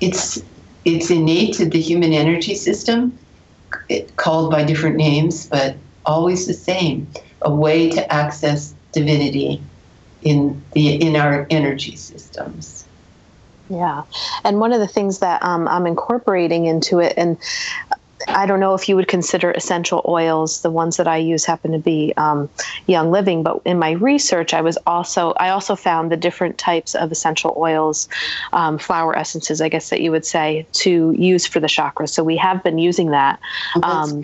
[0.00, 0.42] it's
[0.84, 3.18] it's innate to the human energy system,
[3.88, 7.06] it, called by different names, but always the same.
[7.42, 9.60] A way to access divinity
[10.22, 12.84] in the in our energy systems.
[13.70, 14.02] Yeah,
[14.44, 17.38] and one of the things that um, I'm incorporating into it, and
[18.28, 20.62] I don't know if you would consider essential oils.
[20.62, 22.48] The ones that I use happen to be um,
[22.86, 26.94] Young Living, but in my research, I was also I also found the different types
[26.94, 28.08] of essential oils,
[28.52, 32.10] um, flower essences, I guess that you would say, to use for the chakras.
[32.10, 33.40] So we have been using that.
[33.76, 34.22] Oh, um,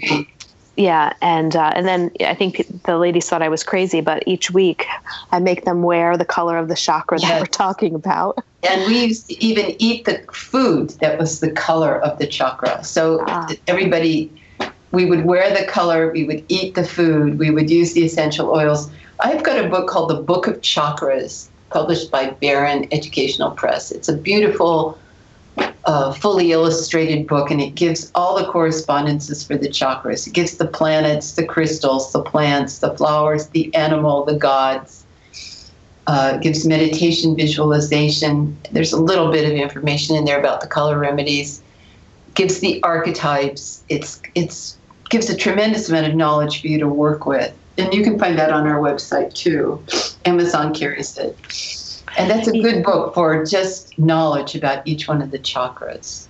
[0.77, 4.51] yeah, and uh, and then I think the ladies thought I was crazy, but each
[4.51, 4.87] week
[5.33, 7.29] I make them wear the color of the chakra yes.
[7.29, 8.43] that we're talking about.
[8.63, 12.85] And we used to even eat the food that was the color of the chakra.
[12.85, 13.49] So ah.
[13.67, 14.31] everybody,
[14.93, 18.51] we would wear the color, we would eat the food, we would use the essential
[18.51, 18.91] oils.
[19.21, 23.93] I've got a book called The Book of Chakras, published by Barron Educational Press.
[23.93, 24.99] It's a beautiful
[25.85, 30.27] a fully illustrated book, and it gives all the correspondences for the chakras.
[30.27, 35.05] It gives the planets, the crystals, the plants, the flowers, the animal, the gods.
[36.07, 38.59] Uh, gives meditation visualization.
[38.73, 41.63] There's a little bit of information in there about the color remedies.
[42.35, 43.85] Gives the archetypes.
[43.89, 44.77] It's it's
[45.09, 48.39] gives a tremendous amount of knowledge for you to work with, and you can find
[48.39, 49.85] that on our website too.
[50.25, 51.37] Amazon carries it.
[52.19, 56.27] And that's a good book for just knowledge about each one of the chakras.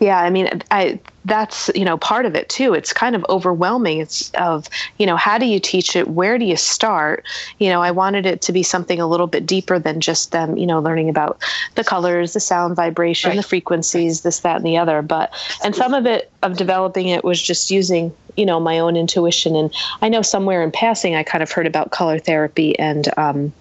[0.00, 2.72] Yeah, I mean, I that's you know part of it too.
[2.72, 3.98] It's kind of overwhelming.
[3.98, 4.68] It's of
[4.98, 6.08] you know how do you teach it?
[6.08, 7.24] Where do you start?
[7.58, 10.56] You know, I wanted it to be something a little bit deeper than just them.
[10.56, 11.42] You know, learning about
[11.74, 13.36] the colors, the sound, vibration, right.
[13.36, 15.02] the frequencies, this, that, and the other.
[15.02, 15.32] But
[15.64, 19.56] and some of it of developing it was just using you know my own intuition.
[19.56, 23.08] And I know somewhere in passing I kind of heard about color therapy and.
[23.18, 23.52] Um,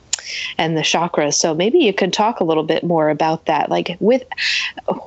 [0.57, 1.35] and the chakras.
[1.35, 3.69] So maybe you could talk a little bit more about that.
[3.69, 4.23] Like, with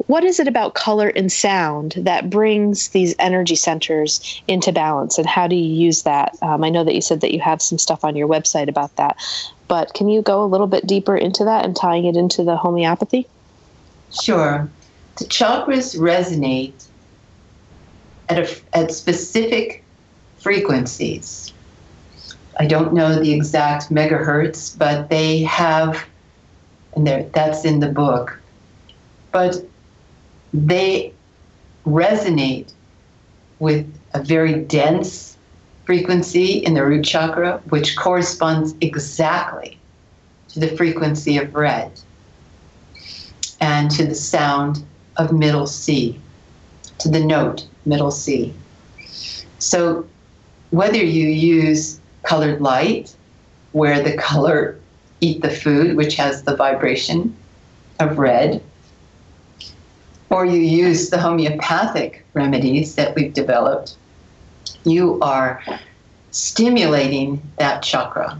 [0.06, 5.26] what is it about color and sound that brings these energy centers into balance, and
[5.26, 6.36] how do you use that?
[6.42, 8.96] Um, I know that you said that you have some stuff on your website about
[8.96, 9.16] that,
[9.68, 12.56] but can you go a little bit deeper into that and tying it into the
[12.56, 13.26] homeopathy?
[14.22, 14.68] Sure.
[15.18, 16.86] The chakras resonate
[18.28, 19.84] at, a, at specific
[20.38, 21.52] frequencies
[22.60, 26.04] I don't know the exact megahertz, but they have,
[26.94, 28.38] and that's in the book,
[29.32, 29.64] but
[30.52, 31.14] they
[31.86, 32.74] resonate
[33.60, 35.38] with a very dense
[35.86, 39.78] frequency in the root chakra, which corresponds exactly
[40.48, 41.90] to the frequency of red
[43.62, 44.84] and to the sound
[45.16, 46.20] of middle C,
[46.98, 48.52] to the note middle C.
[49.58, 50.06] So
[50.68, 51.99] whether you use
[52.30, 53.12] colored light,
[53.72, 54.78] where the color
[55.20, 57.36] eat the food, which has the vibration
[57.98, 58.62] of red,
[60.30, 63.96] or you use the homeopathic remedies that we've developed,
[64.84, 65.60] you are
[66.30, 68.38] stimulating that chakra.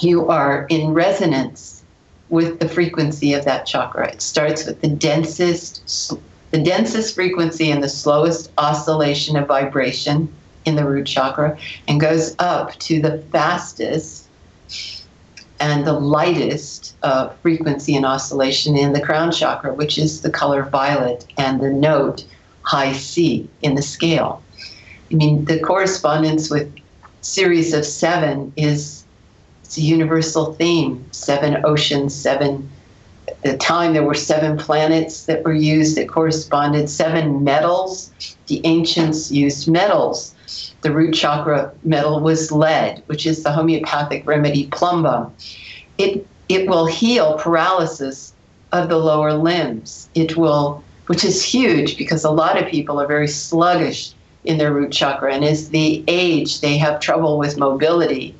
[0.00, 1.82] You are in resonance
[2.28, 4.12] with the frequency of that chakra.
[4.12, 6.12] It starts with the densest
[6.52, 10.32] the densest frequency and the slowest oscillation of vibration
[10.66, 11.58] in the root chakra
[11.88, 14.28] and goes up to the fastest
[15.58, 20.64] and the lightest uh, frequency and oscillation in the crown chakra, which is the color
[20.64, 22.26] violet and the note
[22.62, 24.42] high C in the scale.
[25.10, 26.74] I mean, the correspondence with
[27.22, 29.04] series of seven is
[29.66, 31.04] it's a universal theme.
[31.10, 32.70] Seven oceans, seven.
[33.26, 36.88] At the time, there were seven planets that were used that corresponded.
[36.88, 38.12] Seven metals.
[38.46, 40.35] The ancients used metals.
[40.82, 45.32] The root chakra metal was lead, which is the homeopathic remedy plumbum.
[45.98, 48.32] It it will heal paralysis
[48.72, 50.08] of the lower limbs.
[50.14, 54.12] It will, which is huge because a lot of people are very sluggish
[54.44, 58.36] in their root chakra, and as they age, they have trouble with mobility.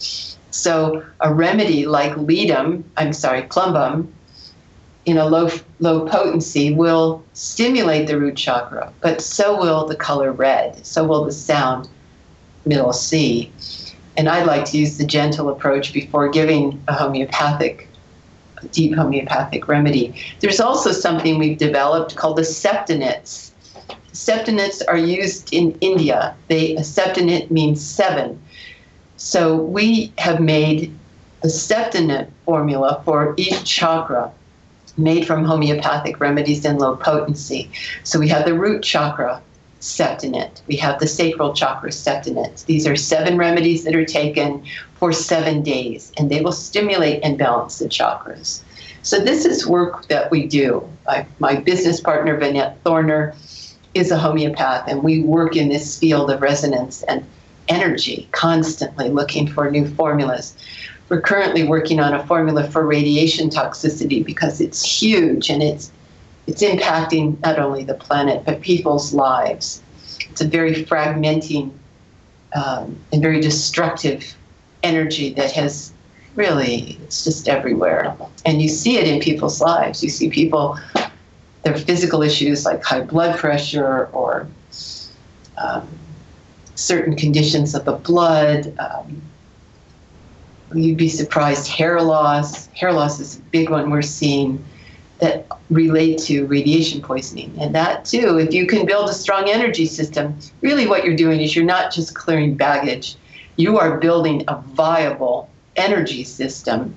[0.50, 4.12] So a remedy like ledum, I'm sorry, plumbum,
[5.04, 5.48] in a low
[5.80, 11.24] low potency will stimulate the root chakra, but so will the color red, so will
[11.24, 11.88] the sound
[12.66, 13.52] middle C.
[14.16, 17.88] And I like to use the gentle approach before giving a homeopathic,
[18.62, 20.14] a deep homeopathic remedy.
[20.40, 23.50] There's also something we've developed called the septonets.
[24.12, 26.34] Septonets are used in India.
[26.48, 28.42] They a means seven.
[29.16, 30.96] So we have made
[31.42, 34.32] a septonet formula for each chakra
[34.96, 37.70] made from homeopathic remedies in low potency.
[38.04, 39.42] So we have the root chakra,
[39.80, 40.60] septonet.
[40.66, 42.64] We have the sacral chakra septonet.
[42.66, 44.64] These are seven remedies that are taken
[44.94, 48.62] for seven days, and they will stimulate and balance the chakras.
[49.02, 50.88] So this is work that we do.
[51.08, 53.36] I, my business partner, Vanette Thorner,
[53.94, 57.24] is a homeopath, and we work in this field of resonance and
[57.68, 60.56] energy, constantly looking for new formulas.
[61.08, 65.92] We're currently working on a formula for radiation toxicity because it's huge and it's
[66.46, 69.82] it's impacting not only the planet but people's lives.
[70.30, 71.72] It's a very fragmenting
[72.54, 74.36] um, and very destructive
[74.82, 75.92] energy that has
[76.34, 80.02] really it's just everywhere, and you see it in people's lives.
[80.02, 80.78] You see people
[81.62, 84.46] their physical issues like high blood pressure or
[85.58, 85.88] um,
[86.76, 88.72] certain conditions of the blood.
[88.78, 89.20] Um,
[90.74, 92.68] you'd be surprised hair loss.
[92.68, 94.64] Hair loss is a big one we're seeing
[95.18, 97.56] that relate to radiation poisoning.
[97.60, 101.40] And that too, if you can build a strong energy system, really what you're doing
[101.40, 103.16] is you're not just clearing baggage,
[103.56, 106.94] you are building a viable energy system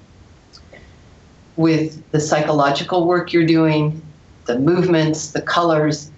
[1.56, 4.02] with the psychological work you're doing,
[4.46, 6.12] the movements, the colors,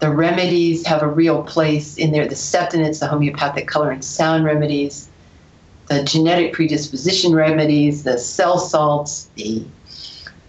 [0.00, 2.26] the remedies have a real place in there.
[2.26, 5.08] The septonets, the homeopathic color and sound remedies,
[5.86, 9.64] the genetic predisposition remedies, the cell salts, the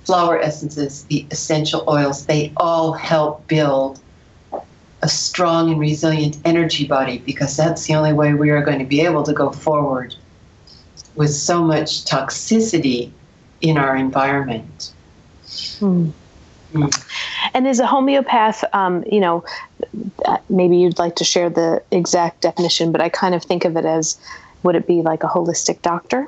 [0.05, 3.99] flower essences, the essential oils, they all help build
[5.01, 8.85] a strong and resilient energy body because that's the only way we are going to
[8.85, 10.15] be able to go forward
[11.15, 13.11] with so much toxicity
[13.61, 14.93] in our environment.
[15.79, 16.09] Hmm.
[16.73, 16.91] Mm.
[17.53, 19.45] And as a homeopath, um, you know,
[20.25, 23.77] uh, maybe you'd like to share the exact definition, but I kind of think of
[23.77, 24.19] it as
[24.63, 26.27] would it be like a holistic doctor?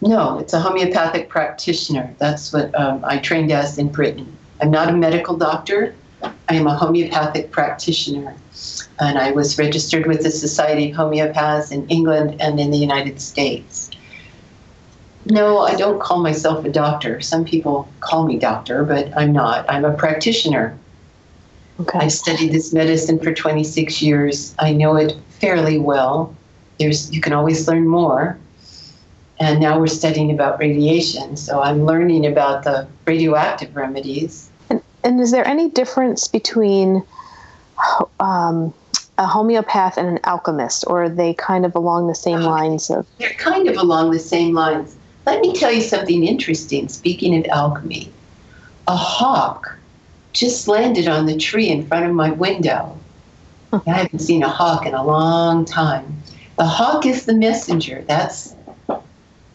[0.00, 2.14] No, it's a homeopathic practitioner.
[2.18, 4.36] That's what um, I trained as in Britain.
[4.60, 5.94] I'm not a medical doctor.
[6.22, 8.34] I am a homeopathic practitioner.
[9.00, 13.20] And I was registered with the Society of Homeopaths in England and in the United
[13.20, 13.90] States.
[15.26, 17.20] No, I don't call myself a doctor.
[17.20, 19.66] Some people call me doctor, but I'm not.
[19.68, 20.78] I'm a practitioner.
[21.80, 21.98] Okay.
[21.98, 24.54] I've studied this medicine for 26 years.
[24.58, 26.34] I know it fairly well.
[26.78, 28.38] There's you can always learn more
[29.40, 31.36] and now we're studying about radiation.
[31.36, 34.50] So I'm learning about the radioactive remedies.
[34.70, 37.04] And, and is there any difference between
[38.20, 38.74] um,
[39.16, 42.90] a homeopath and an alchemist, or are they kind of along the same uh, lines
[42.90, 43.06] of?
[43.18, 44.96] They're kind of along the same lines.
[45.26, 46.88] Let me tell you something interesting.
[46.88, 48.10] Speaking of alchemy,
[48.86, 49.76] a hawk
[50.32, 52.98] just landed on the tree in front of my window.
[53.72, 56.22] I haven't seen a hawk in a long time.
[56.56, 58.04] The hawk is the messenger.
[58.08, 58.54] That's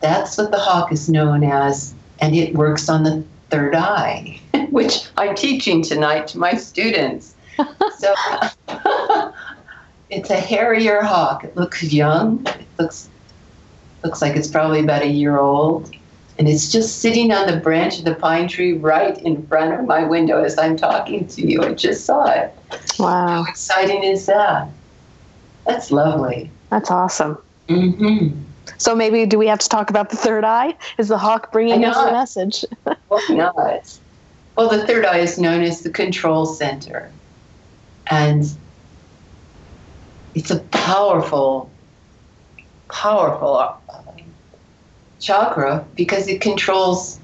[0.04, 4.40] that's what the hawk is known as, and it works on the third eye,
[4.70, 7.34] which I'm teaching tonight to my students.
[7.98, 8.14] so
[10.10, 11.46] it's a harrier hawk.
[11.46, 12.46] It looks young.
[12.48, 13.10] It looks
[14.04, 15.90] looks like it's probably about a year old.
[16.38, 19.86] And it's just sitting on the branch of the pine tree right in front of
[19.86, 21.64] my window as I'm talking to you.
[21.64, 22.54] I just saw it.
[23.00, 23.44] Wow.
[23.44, 24.68] How exciting is that?
[25.66, 26.52] That's lovely.
[26.70, 27.38] That's awesome.
[27.70, 28.42] Mm-hmm.
[28.78, 30.76] So maybe do we have to talk about the third eye?
[30.98, 32.66] Is the hawk bringing us a message?
[33.08, 34.00] Why not?
[34.56, 37.12] Well, the third eye is known as the control center.
[38.10, 38.44] And
[40.36, 41.74] it's a powerful,
[42.92, 43.76] powerful uh,
[45.20, 47.20] chakra because it controls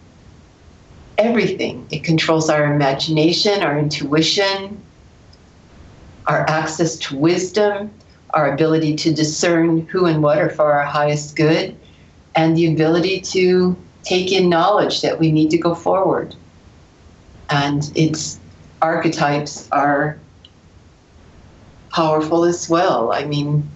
[1.18, 1.88] everything.
[1.92, 4.84] It controls our imagination, our intuition,
[6.26, 7.92] our access to wisdom,
[8.32, 11.76] our ability to discern who and what are for our highest good,
[12.36, 16.36] and the ability to take in knowledge that we need to go forward.
[17.50, 18.40] And its
[18.82, 20.20] archetypes are
[21.92, 23.12] powerful as well.
[23.12, 23.70] I mean,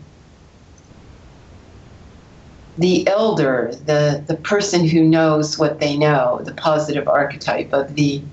[2.78, 8.24] the elder, the, the person who knows what they know, the positive archetype of the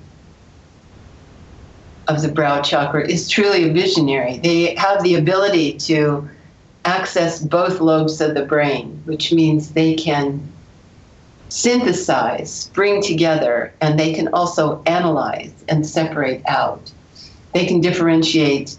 [2.11, 4.39] of the brow chakra is truly a visionary.
[4.39, 6.29] They have the ability to
[6.85, 10.47] access both lobes of the brain, which means they can
[11.49, 16.93] synthesize, bring together, and they can also analyze and separate out.
[17.55, 18.79] They can differentiate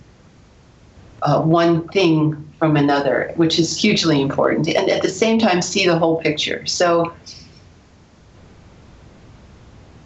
[1.21, 5.85] uh, one thing from another, which is hugely important, and at the same time see
[5.85, 6.65] the whole picture.
[6.65, 7.13] So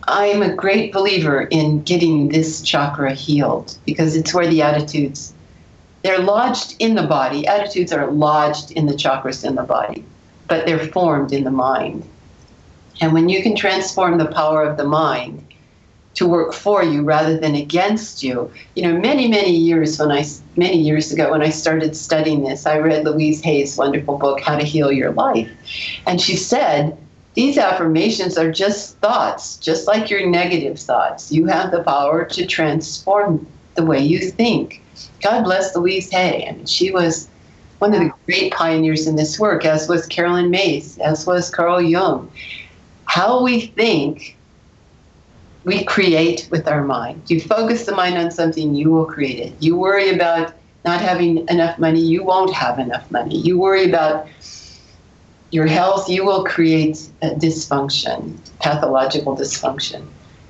[0.07, 5.33] I'm a great believer in getting this chakra healed because it's where the attitudes
[6.03, 7.47] they're lodged in the body.
[7.47, 10.05] Attitudes are lodged in the chakras in the body,
[10.47, 12.07] but they're formed in the mind.
[13.01, 15.45] And when you can transform the power of the mind
[16.15, 18.51] to work for you rather than against you.
[18.73, 20.25] You know, many, many years when I,
[20.55, 24.57] many years ago when I started studying this, I read Louise Hay's wonderful book, How
[24.57, 25.49] to Heal Your Life.
[26.07, 26.97] And she said,
[27.35, 31.31] these affirmations are just thoughts, just like your negative thoughts.
[31.31, 34.81] You have the power to transform the way you think.
[35.21, 36.47] God bless Louise Hay.
[36.47, 37.29] I mean, she was
[37.79, 41.81] one of the great pioneers in this work, as was Caroline Myss, as was Carl
[41.81, 42.31] Jung.
[43.05, 44.37] How we think
[45.65, 47.29] we create with our mind.
[47.29, 49.53] You focus the mind on something, you will create it.
[49.59, 50.53] You worry about
[50.85, 53.39] not having enough money, you won't have enough money.
[53.39, 54.27] You worry about
[55.51, 60.07] your health, you will create a dysfunction, pathological dysfunction.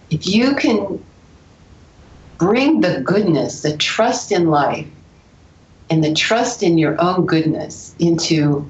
[0.10, 1.04] If you can
[2.38, 4.88] bring the goodness, the trust in life,
[5.90, 8.70] and the trust in your own goodness into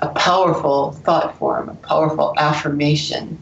[0.00, 3.38] a powerful thought form, a powerful affirmation,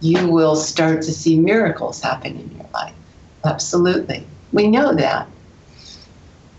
[0.00, 2.94] you will start to see miracles happen in your life.
[3.44, 4.26] Absolutely.
[4.52, 5.28] We know that.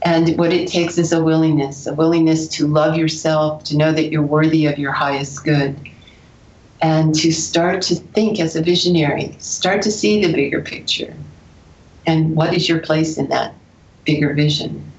[0.03, 4.11] And what it takes is a willingness, a willingness to love yourself, to know that
[4.11, 5.79] you're worthy of your highest good,
[6.81, 11.13] and to start to think as a visionary, start to see the bigger picture.
[12.07, 13.53] And what is your place in that
[14.05, 14.91] bigger vision?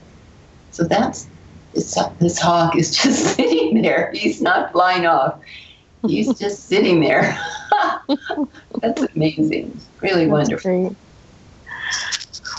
[0.70, 1.26] So that's
[1.74, 4.12] this, this hawk is just sitting there.
[4.14, 5.40] He's not flying off.
[6.07, 7.38] He's just sitting there.
[8.80, 9.80] That's amazing.
[10.00, 10.88] Really That's wonderful.
[10.88, 10.96] Great.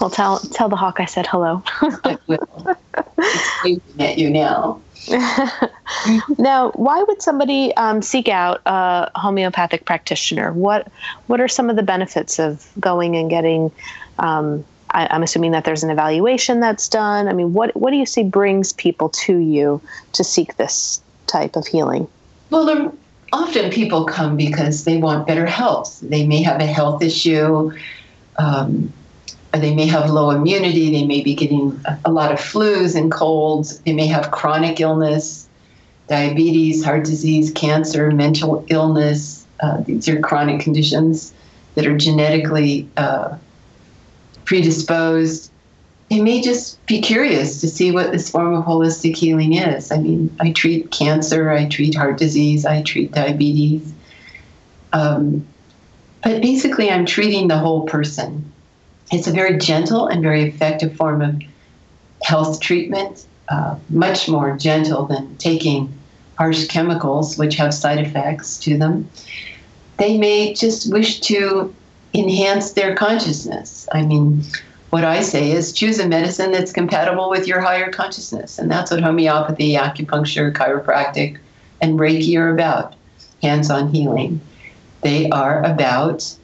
[0.03, 1.63] Well, tell tell the hawk I said hello.
[1.79, 2.75] I will.
[3.99, 4.81] at you now.
[6.37, 10.51] now, why would somebody um, seek out a homeopathic practitioner?
[10.51, 10.91] What
[11.27, 13.71] What are some of the benefits of going and getting?
[14.19, 17.29] Um, I, am assuming that there's an evaluation that's done.
[17.29, 19.79] I mean, what What do you see brings people to you
[20.11, 22.09] to seek this type of healing?
[22.49, 22.93] Well,
[23.31, 26.01] often people come because they want better health.
[26.01, 27.71] They may have a health issue.
[28.37, 28.91] Um,
[29.61, 30.91] they may have low immunity.
[30.91, 33.79] They may be getting a lot of flus and colds.
[33.79, 35.47] They may have chronic illness,
[36.07, 39.45] diabetes, heart disease, cancer, mental illness.
[39.59, 41.33] Uh, these are chronic conditions
[41.75, 43.37] that are genetically uh,
[44.45, 45.51] predisposed
[46.13, 49.91] they may just be curious to see what this form of holistic healing is.
[49.91, 53.91] I mean, I treat cancer, I treat heart disease, I treat diabetes.
[54.91, 55.47] Um,
[56.23, 58.52] but basically, I'm treating the whole person.
[59.13, 61.39] It's a very gentle and very effective form of
[62.23, 65.93] health treatment, uh, much more gentle than taking
[66.39, 69.07] harsh chemicals, which have side effects to them.
[69.97, 71.73] They may just wish to
[72.15, 73.87] enhance their consciousness.
[73.91, 74.43] I mean,
[74.89, 78.57] what I say is choose a medicine that's compatible with your higher consciousness.
[78.57, 81.37] And that's what homeopathy, acupuncture, chiropractic,
[81.81, 82.95] and Reiki are about
[83.43, 84.41] hands on healing.
[85.01, 86.35] They are about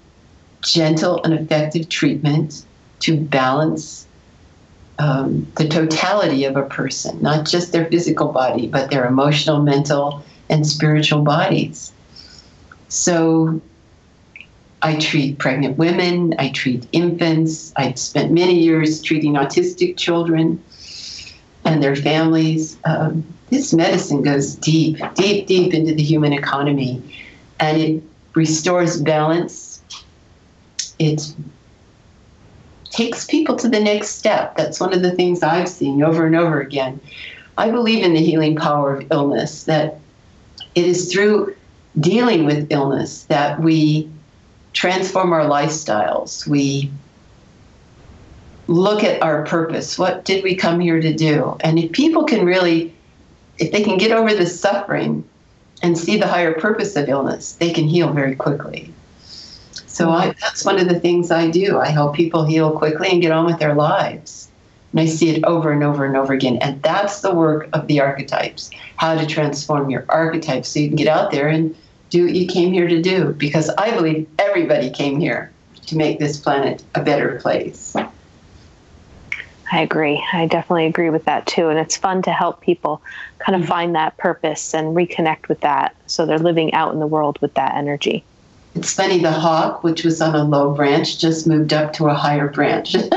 [0.61, 2.65] gentle and effective treatment
[2.99, 4.05] to balance
[4.99, 10.23] um, the totality of a person, not just their physical body, but their emotional, mental,
[10.49, 11.93] and spiritual bodies.
[12.89, 13.61] So
[14.81, 17.71] I treat pregnant women, I treat infants.
[17.75, 20.61] I've spent many years treating autistic children
[21.65, 22.77] and their families.
[22.85, 27.01] Um, this medicine goes deep, deep, deep into the human economy
[27.59, 28.03] and it
[28.35, 29.68] restores balance.
[30.99, 31.33] It
[32.91, 34.55] takes people to the next step.
[34.57, 36.99] That's one of the things I've seen over and over again.
[37.57, 39.99] I believe in the healing power of illness, that
[40.75, 41.55] it is through
[41.99, 44.09] dealing with illness that we
[44.73, 46.47] transform our lifestyles.
[46.47, 46.91] We
[48.67, 49.97] look at our purpose.
[49.97, 51.57] What did we come here to do?
[51.61, 52.93] And if people can really,
[53.57, 55.27] if they can get over the suffering
[55.81, 58.93] and see the higher purpose of illness, they can heal very quickly.
[59.99, 61.77] So I, that's one of the things I do.
[61.77, 64.49] I help people heal quickly and get on with their lives.
[64.93, 66.57] And I see it over and over and over again.
[66.61, 70.95] And that's the work of the archetypes how to transform your archetypes so you can
[70.95, 71.75] get out there and
[72.11, 73.33] do what you came here to do.
[73.33, 75.51] Because I believe everybody came here
[75.87, 77.93] to make this planet a better place.
[79.69, 80.25] I agree.
[80.31, 81.67] I definitely agree with that too.
[81.67, 83.01] And it's fun to help people
[83.39, 83.69] kind of mm-hmm.
[83.69, 87.53] find that purpose and reconnect with that so they're living out in the world with
[87.55, 88.23] that energy.
[88.75, 92.13] It's funny, the hawk, which was on a low branch, just moved up to a
[92.13, 92.95] higher branch.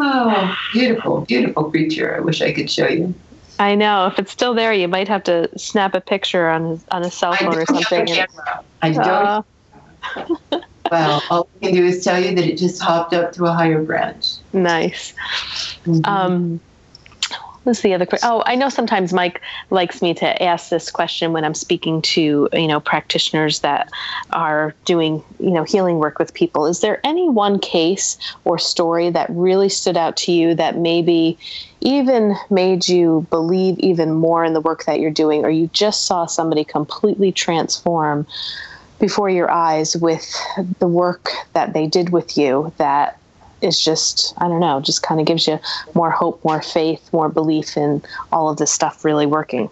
[0.00, 2.16] oh, beautiful, beautiful creature.
[2.16, 3.14] I wish I could show you.
[3.58, 4.06] I know.
[4.06, 7.34] If it's still there, you might have to snap a picture on on a cell
[7.34, 8.08] phone or something.
[8.82, 8.98] I don't.
[8.98, 9.42] Uh,
[10.90, 13.52] well, all I can do is tell you that it just hopped up to a
[13.52, 14.34] higher branch.
[14.52, 15.12] Nice.
[15.84, 16.04] Mm-hmm.
[16.04, 16.60] Um,
[17.68, 18.28] what's the other question?
[18.28, 22.48] Oh, I know sometimes Mike likes me to ask this question when I'm speaking to
[22.52, 23.90] you know practitioners that
[24.30, 26.66] are doing you know healing work with people.
[26.66, 31.38] Is there any one case or story that really stood out to you that maybe
[31.80, 36.06] even made you believe even more in the work that you're doing, or you just
[36.06, 38.26] saw somebody completely transform?
[39.00, 40.34] before your eyes with
[40.80, 43.16] the work that they did with you that
[43.60, 45.58] is just i don't know just kind of gives you
[45.94, 48.02] more hope more faith more belief in
[48.32, 49.68] all of this stuff really working.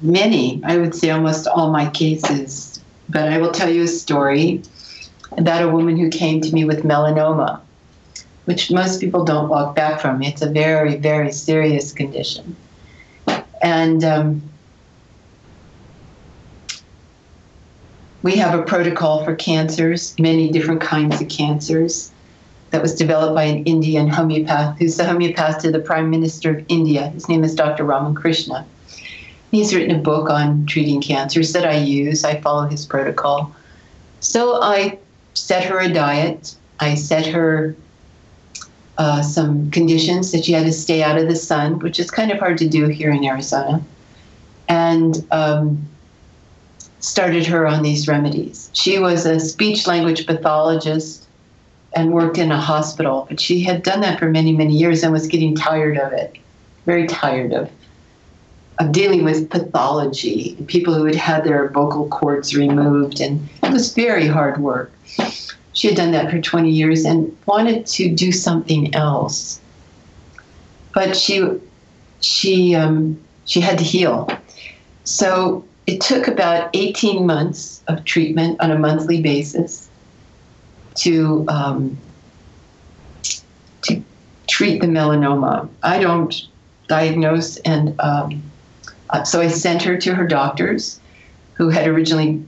[0.00, 2.80] Many i would say almost all my cases.
[3.08, 4.62] But i will tell you a story
[5.32, 7.60] about a woman who came to me with melanoma
[8.44, 10.22] which most people don't walk back from.
[10.22, 12.56] It's a very very serious condition.
[13.60, 14.42] And um,
[18.26, 22.10] We have a protocol for cancers, many different kinds of cancers,
[22.70, 26.64] that was developed by an Indian homeopath who's the homeopath to the Prime Minister of
[26.68, 27.08] India.
[27.08, 27.84] His name is Dr.
[27.84, 28.64] Ramakrishnan.
[29.50, 32.24] He's written a book on treating cancers that I use.
[32.24, 33.54] I follow his protocol.
[34.20, 34.98] So I
[35.34, 36.56] set her a diet.
[36.80, 37.76] I set her
[38.98, 42.32] uh, some conditions that she had to stay out of the sun, which is kind
[42.32, 43.82] of hard to do here in Arizona.
[44.68, 45.86] And um,
[47.00, 48.68] started her on these remedies.
[48.72, 51.25] She was a speech language pathologist
[51.94, 55.12] and worked in a hospital, but she had done that for many, many years and
[55.12, 56.36] was getting tired of it,
[56.84, 57.70] very tired of
[58.78, 63.94] of dealing with pathology, people who had had their vocal cords removed, and it was
[63.94, 64.92] very hard work.
[65.72, 69.60] She had done that for 20 years and wanted to do something else,
[70.92, 71.48] but she
[72.20, 74.28] she um, she had to heal.
[75.04, 79.85] So it took about 18 months of treatment on a monthly basis
[80.98, 81.98] to um,
[83.82, 84.02] to
[84.48, 85.68] treat the melanoma.
[85.82, 86.34] I don't
[86.88, 88.42] diagnose, and um,
[89.10, 91.00] uh, so I sent her to her doctors,
[91.54, 92.44] who had originally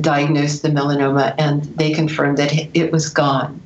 [0.00, 3.60] diagnosed the melanoma, and they confirmed that it was gone.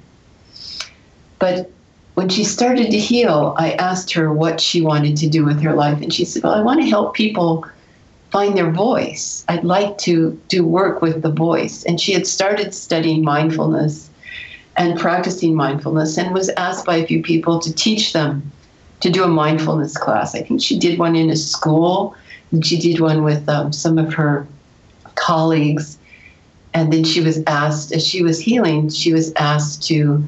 [1.39, 1.71] But
[2.15, 5.75] when she started to heal, I asked her what she wanted to do with her
[5.75, 7.65] life, and she said, "Well, I want to help people."
[8.31, 9.45] find their voice.
[9.49, 11.85] I'd like to do work with the voice.
[11.85, 14.10] And she had started studying mindfulness
[14.81, 18.51] and practicing mindfulness and was asked by a few people to teach them
[19.01, 20.35] to do a mindfulness class.
[20.35, 22.15] I think she did one in a school
[22.51, 24.49] and she did one with um, some of her
[25.17, 25.99] colleagues.
[26.73, 30.27] And then she was asked, as she was healing, she was asked to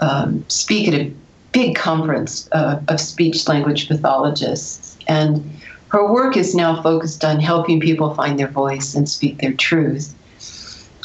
[0.00, 1.12] um, speak at a
[1.52, 4.96] big conference uh, of speech language pathologists.
[5.08, 5.44] And
[5.88, 10.14] her work is now focused on helping people find their voice and speak their truth.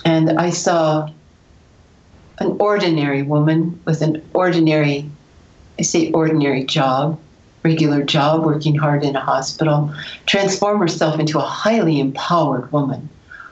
[0.05, 1.09] And I saw
[2.43, 5.09] an ordinary woman with an ordinary,
[5.79, 7.19] I say ordinary job,
[7.63, 9.93] regular job, working hard in a hospital,
[10.25, 13.09] transform herself into a highly empowered woman,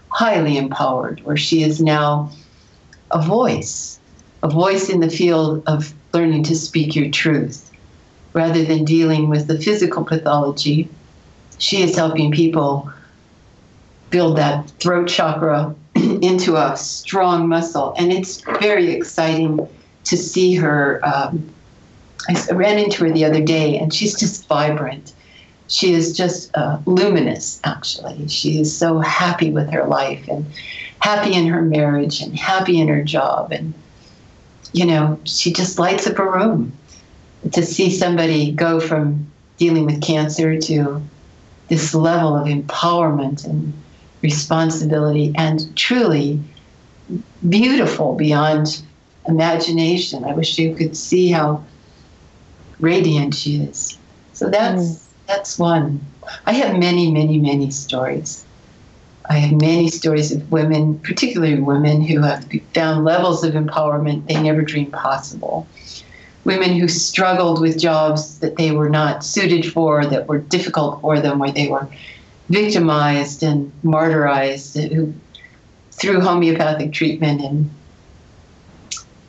[0.09, 2.31] highly empowered, where she is now
[3.11, 3.99] a voice,
[4.43, 7.69] a voice in the field of learning to speak your truth.
[8.33, 10.89] Rather than dealing with the physical pathology,
[11.57, 12.91] she is helping people
[14.09, 17.93] build that throat chakra into a strong muscle.
[17.97, 19.67] And it's very exciting
[20.05, 21.01] to see her.
[21.03, 21.53] Um,
[22.29, 25.13] I ran into her the other day, and she's just vibrant.
[25.67, 28.27] She is just uh, luminous, actually.
[28.27, 30.45] She is so happy with her life and
[30.99, 33.51] happy in her marriage and happy in her job.
[33.51, 33.73] And,
[34.73, 36.73] you know, she just lights up a room.
[37.53, 41.01] To see somebody go from dealing with cancer to
[41.69, 43.73] this level of empowerment and
[44.22, 46.39] responsibility and truly
[47.47, 48.82] beautiful beyond
[49.28, 50.24] imagination.
[50.24, 51.63] I wish you could see how
[52.80, 53.97] radiant she is.
[54.34, 55.03] So that's mm.
[55.28, 55.99] that's one.
[56.45, 58.45] I have many, many, many stories.
[59.30, 64.41] I have many stories of women, particularly women who have found levels of empowerment they
[64.41, 65.67] never dreamed possible.
[66.43, 71.19] Women who struggled with jobs that they were not suited for, that were difficult for
[71.19, 71.88] them, where they were
[72.52, 75.14] victimized and martyrized who,
[75.91, 77.70] through homeopathic treatment and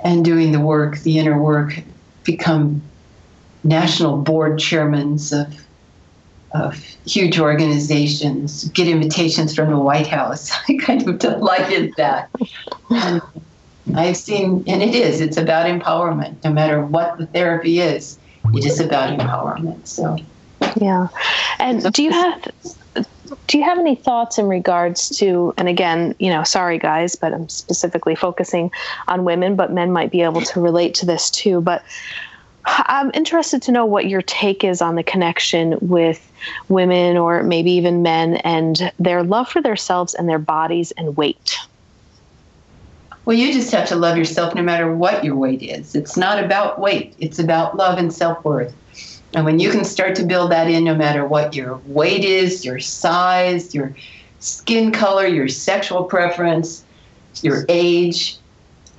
[0.04, 1.80] and doing the work, the inner work,
[2.24, 2.82] become
[3.62, 5.66] national board chairmen of
[6.54, 6.74] of
[7.06, 10.50] huge organizations, get invitations from the White House.
[10.68, 12.28] I kind of delighted that.
[12.90, 13.22] And
[13.94, 16.44] I've seen, and it is, it's about empowerment.
[16.44, 18.18] No matter what the therapy is,
[18.52, 19.86] it is about empowerment.
[19.86, 20.18] So,
[20.80, 21.08] yeah.
[21.58, 22.52] And do you have
[23.46, 27.32] do you have any thoughts in regards to and again you know sorry guys but
[27.32, 28.70] i'm specifically focusing
[29.08, 31.82] on women but men might be able to relate to this too but
[32.66, 36.30] i'm interested to know what your take is on the connection with
[36.68, 41.58] women or maybe even men and their love for themselves and their bodies and weight.
[43.24, 45.94] Well you just have to love yourself no matter what your weight is.
[45.94, 47.14] It's not about weight.
[47.18, 48.74] It's about love and self-worth
[49.34, 52.64] and when you can start to build that in, no matter what your weight is,
[52.64, 53.94] your size, your
[54.40, 56.84] skin color, your sexual preference,
[57.42, 58.36] your age,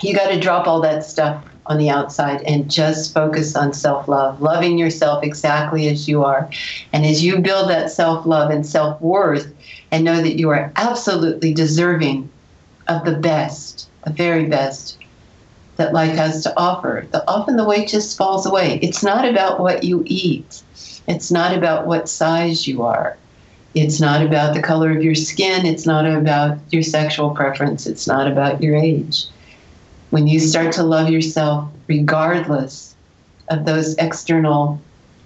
[0.01, 4.07] you got to drop all that stuff on the outside and just focus on self
[4.07, 6.49] love, loving yourself exactly as you are.
[6.91, 9.53] And as you build that self love and self worth,
[9.91, 12.29] and know that you are absolutely deserving
[12.87, 14.97] of the best, the very best,
[15.77, 17.07] that life has to offer.
[17.11, 18.79] The, often the weight just falls away.
[18.81, 20.61] It's not about what you eat.
[21.07, 23.17] It's not about what size you are.
[23.73, 25.65] It's not about the color of your skin.
[25.65, 27.87] It's not about your sexual preference.
[27.87, 29.25] It's not about your age.
[30.11, 32.95] When you start to love yourself, regardless
[33.49, 34.79] of those external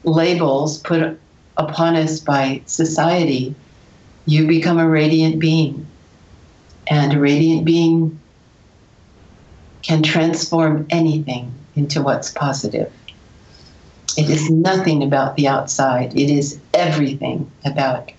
[0.06, 1.20] labels put
[1.58, 3.54] upon us by society,
[4.26, 5.86] you become a radiant being.
[6.90, 8.18] And a radiant being
[9.88, 12.92] can transform anything into what's positive.
[14.18, 18.12] It is nothing about the outside, it is everything about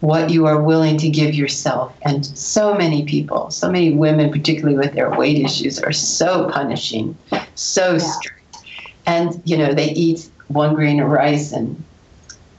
[0.00, 1.92] what you are willing to give yourself.
[2.02, 7.16] And so many people, so many women, particularly with their weight issues, are so punishing,
[7.56, 7.98] so yeah.
[7.98, 8.56] strict.
[9.06, 11.82] And, you know, they eat one grain of rice and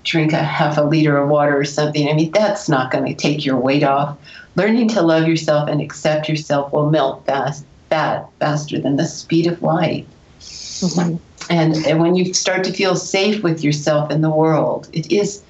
[0.04, 2.10] drink a half a liter of water or something.
[2.10, 4.18] I mean, that's not going to take your weight off.
[4.56, 9.48] Learning to love yourself and accept yourself will melt fast fat faster than the speed
[9.48, 10.08] of light.
[10.40, 11.18] Mm-hmm.
[11.50, 15.44] And, and when you start to feel safe with yourself in the world, it is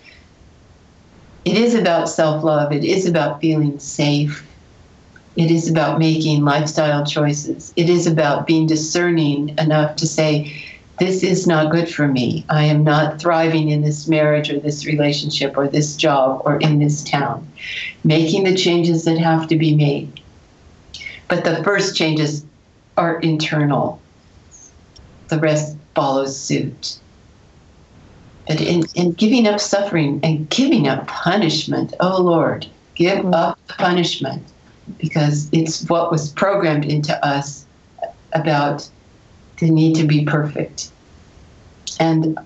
[1.45, 2.73] it is about self-love.
[2.73, 4.45] It is about feeling safe.
[5.38, 7.71] It is about making lifestyle choices.
[7.77, 10.53] It is about being discerning enough to say,
[10.99, 12.43] this is not good for me.
[12.49, 16.79] I am not thriving in this marriage or this relationship or this job or in
[16.79, 17.49] this town.
[18.03, 20.16] Making the changes that have to be made.
[21.28, 22.45] But the first changes
[22.95, 24.01] are internal,
[25.28, 26.99] the rest follows suit.
[28.47, 32.65] But in, in giving up suffering and giving up punishment, oh Lord,
[32.95, 33.34] give mm-hmm.
[33.34, 34.43] up punishment
[34.97, 37.65] because it's what was programmed into us
[38.34, 38.89] about
[39.59, 40.91] the need to be perfect.
[41.99, 42.38] And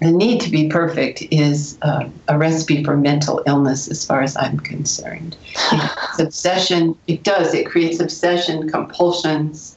[0.00, 4.36] the need to be perfect is uh, a recipe for mental illness, as far as
[4.36, 5.36] I'm concerned.
[5.72, 9.76] It's obsession, it does, it creates obsession, compulsions,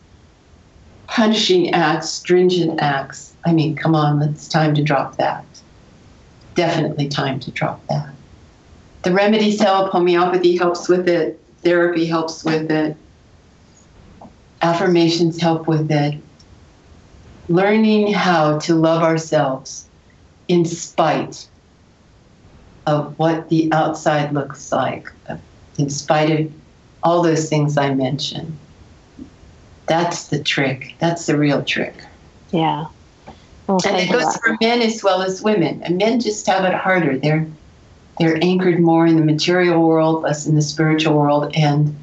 [1.07, 3.36] punishing acts, stringent acts.
[3.45, 5.45] I mean, come on, it's time to drop that.
[6.55, 8.09] Definitely time to drop that.
[9.03, 12.97] The remedies help, homeopathy helps with it, therapy helps with it,
[14.61, 16.15] affirmations help with it.
[17.47, 19.86] Learning how to love ourselves
[20.47, 21.47] in spite
[22.85, 25.11] of what the outside looks like,
[25.77, 26.53] in spite of
[27.03, 28.57] all those things I mentioned.
[29.87, 30.95] That's the trick.
[30.99, 31.95] That's the real trick.
[32.51, 32.87] Yeah.
[33.67, 35.83] Well, and it goes for men as well as women.
[35.83, 37.17] And men just have it harder.
[37.17, 37.47] They're
[38.19, 41.95] they're anchored more in the material world, less in the spiritual world, and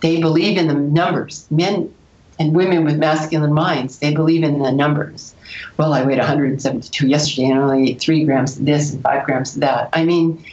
[0.00, 1.46] they believe in the numbers.
[1.50, 1.92] Men
[2.38, 5.34] and women with masculine minds, they believe in the numbers.
[5.78, 9.54] Well, I weighed 172 yesterday and only ate three grams of this and five grams
[9.54, 9.88] of that.
[9.92, 10.44] I mean,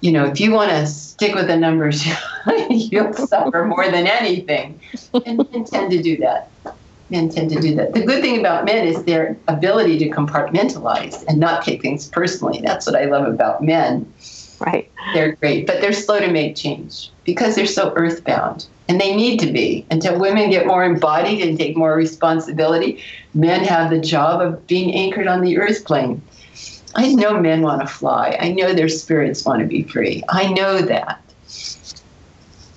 [0.00, 2.04] you know, if you want to stick with the numbers,
[2.70, 4.80] you'll suffer more than anything.
[5.24, 6.50] And men tend to do that.
[7.08, 7.94] Men tend to do that.
[7.94, 12.60] The good thing about men is their ability to compartmentalize and not take things personally.
[12.62, 14.12] That's what I love about men.
[14.60, 14.90] Right.
[15.12, 19.40] They're great, but they're slow to make change because they're so earthbound and they need
[19.40, 19.86] to be.
[19.90, 24.94] Until women get more embodied and take more responsibility men have the job of being
[24.94, 26.20] anchored on the earth plane.
[26.94, 28.36] I know men want to fly.
[28.38, 30.22] I know their spirits want to be free.
[30.28, 31.22] I know that.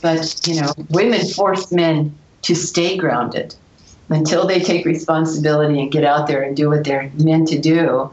[0.02, 3.54] But you know women force men to stay grounded.
[4.08, 8.10] Until they take responsibility and get out there and do what they're meant to do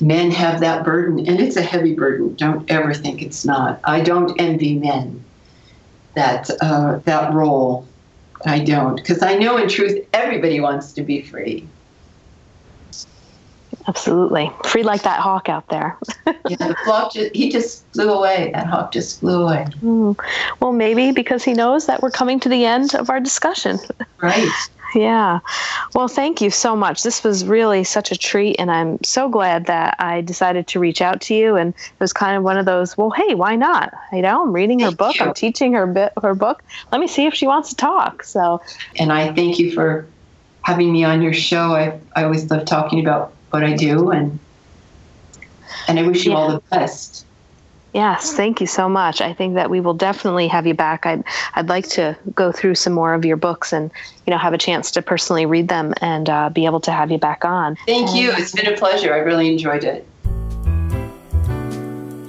[0.00, 2.34] men have that burden and it's a heavy burden.
[2.34, 3.80] Don't ever think it's not.
[3.84, 5.24] I don't envy men
[6.18, 7.86] that uh, that role.
[8.44, 11.66] I don't because I know in truth everybody wants to be free.
[13.86, 15.96] Absolutely, free like that hawk out there.
[16.26, 18.50] yeah, the hawk just, he just flew away.
[18.52, 19.64] That hawk just flew away.
[19.80, 20.18] Mm.
[20.60, 23.78] Well, maybe because he knows that we're coming to the end of our discussion.
[24.20, 24.50] Right.
[24.94, 25.40] Yeah.
[25.94, 27.02] Well, thank you so much.
[27.02, 31.02] This was really such a treat, and I'm so glad that I decided to reach
[31.02, 31.56] out to you.
[31.56, 33.92] And it was kind of one of those, well, hey, why not?
[34.12, 35.26] You know, I'm reading her book, you.
[35.26, 36.62] I'm teaching her bit, her book.
[36.90, 38.22] Let me see if she wants to talk.
[38.22, 38.62] So,
[38.98, 40.06] and I thank you for
[40.62, 41.74] having me on your show.
[41.74, 44.38] I I always love talking about what I do, and
[45.86, 46.38] and I wish you yeah.
[46.38, 47.26] all the best.
[47.98, 49.20] Yes, thank you so much.
[49.20, 51.04] I think that we will definitely have you back.
[51.04, 51.24] I'd
[51.56, 53.90] I'd like to go through some more of your books and
[54.24, 57.10] you know have a chance to personally read them and uh, be able to have
[57.10, 57.74] you back on.
[57.86, 58.30] Thank and, you.
[58.36, 59.12] It's been a pleasure.
[59.12, 60.06] I really enjoyed it.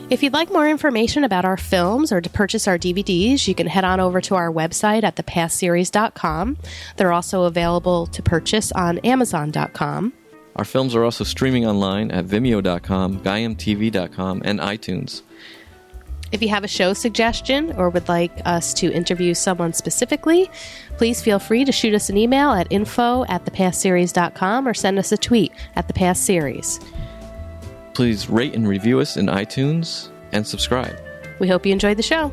[0.09, 3.67] If you'd like more information about our films or to purchase our DVDs, you can
[3.67, 6.57] head on over to our website at thepastseries.com.
[6.97, 10.13] They're also available to purchase on amazon.com.
[10.55, 15.21] Our films are also streaming online at vimeo.com, gaiamtv.com, and iTunes.
[16.31, 20.49] If you have a show suggestion or would like us to interview someone specifically,
[20.97, 25.11] please feel free to shoot us an email at info at thepastseries.com or send us
[25.11, 26.83] a tweet at thepastseries.
[27.93, 30.97] Please rate and review us in iTunes and subscribe.
[31.39, 32.31] We hope you enjoyed the show.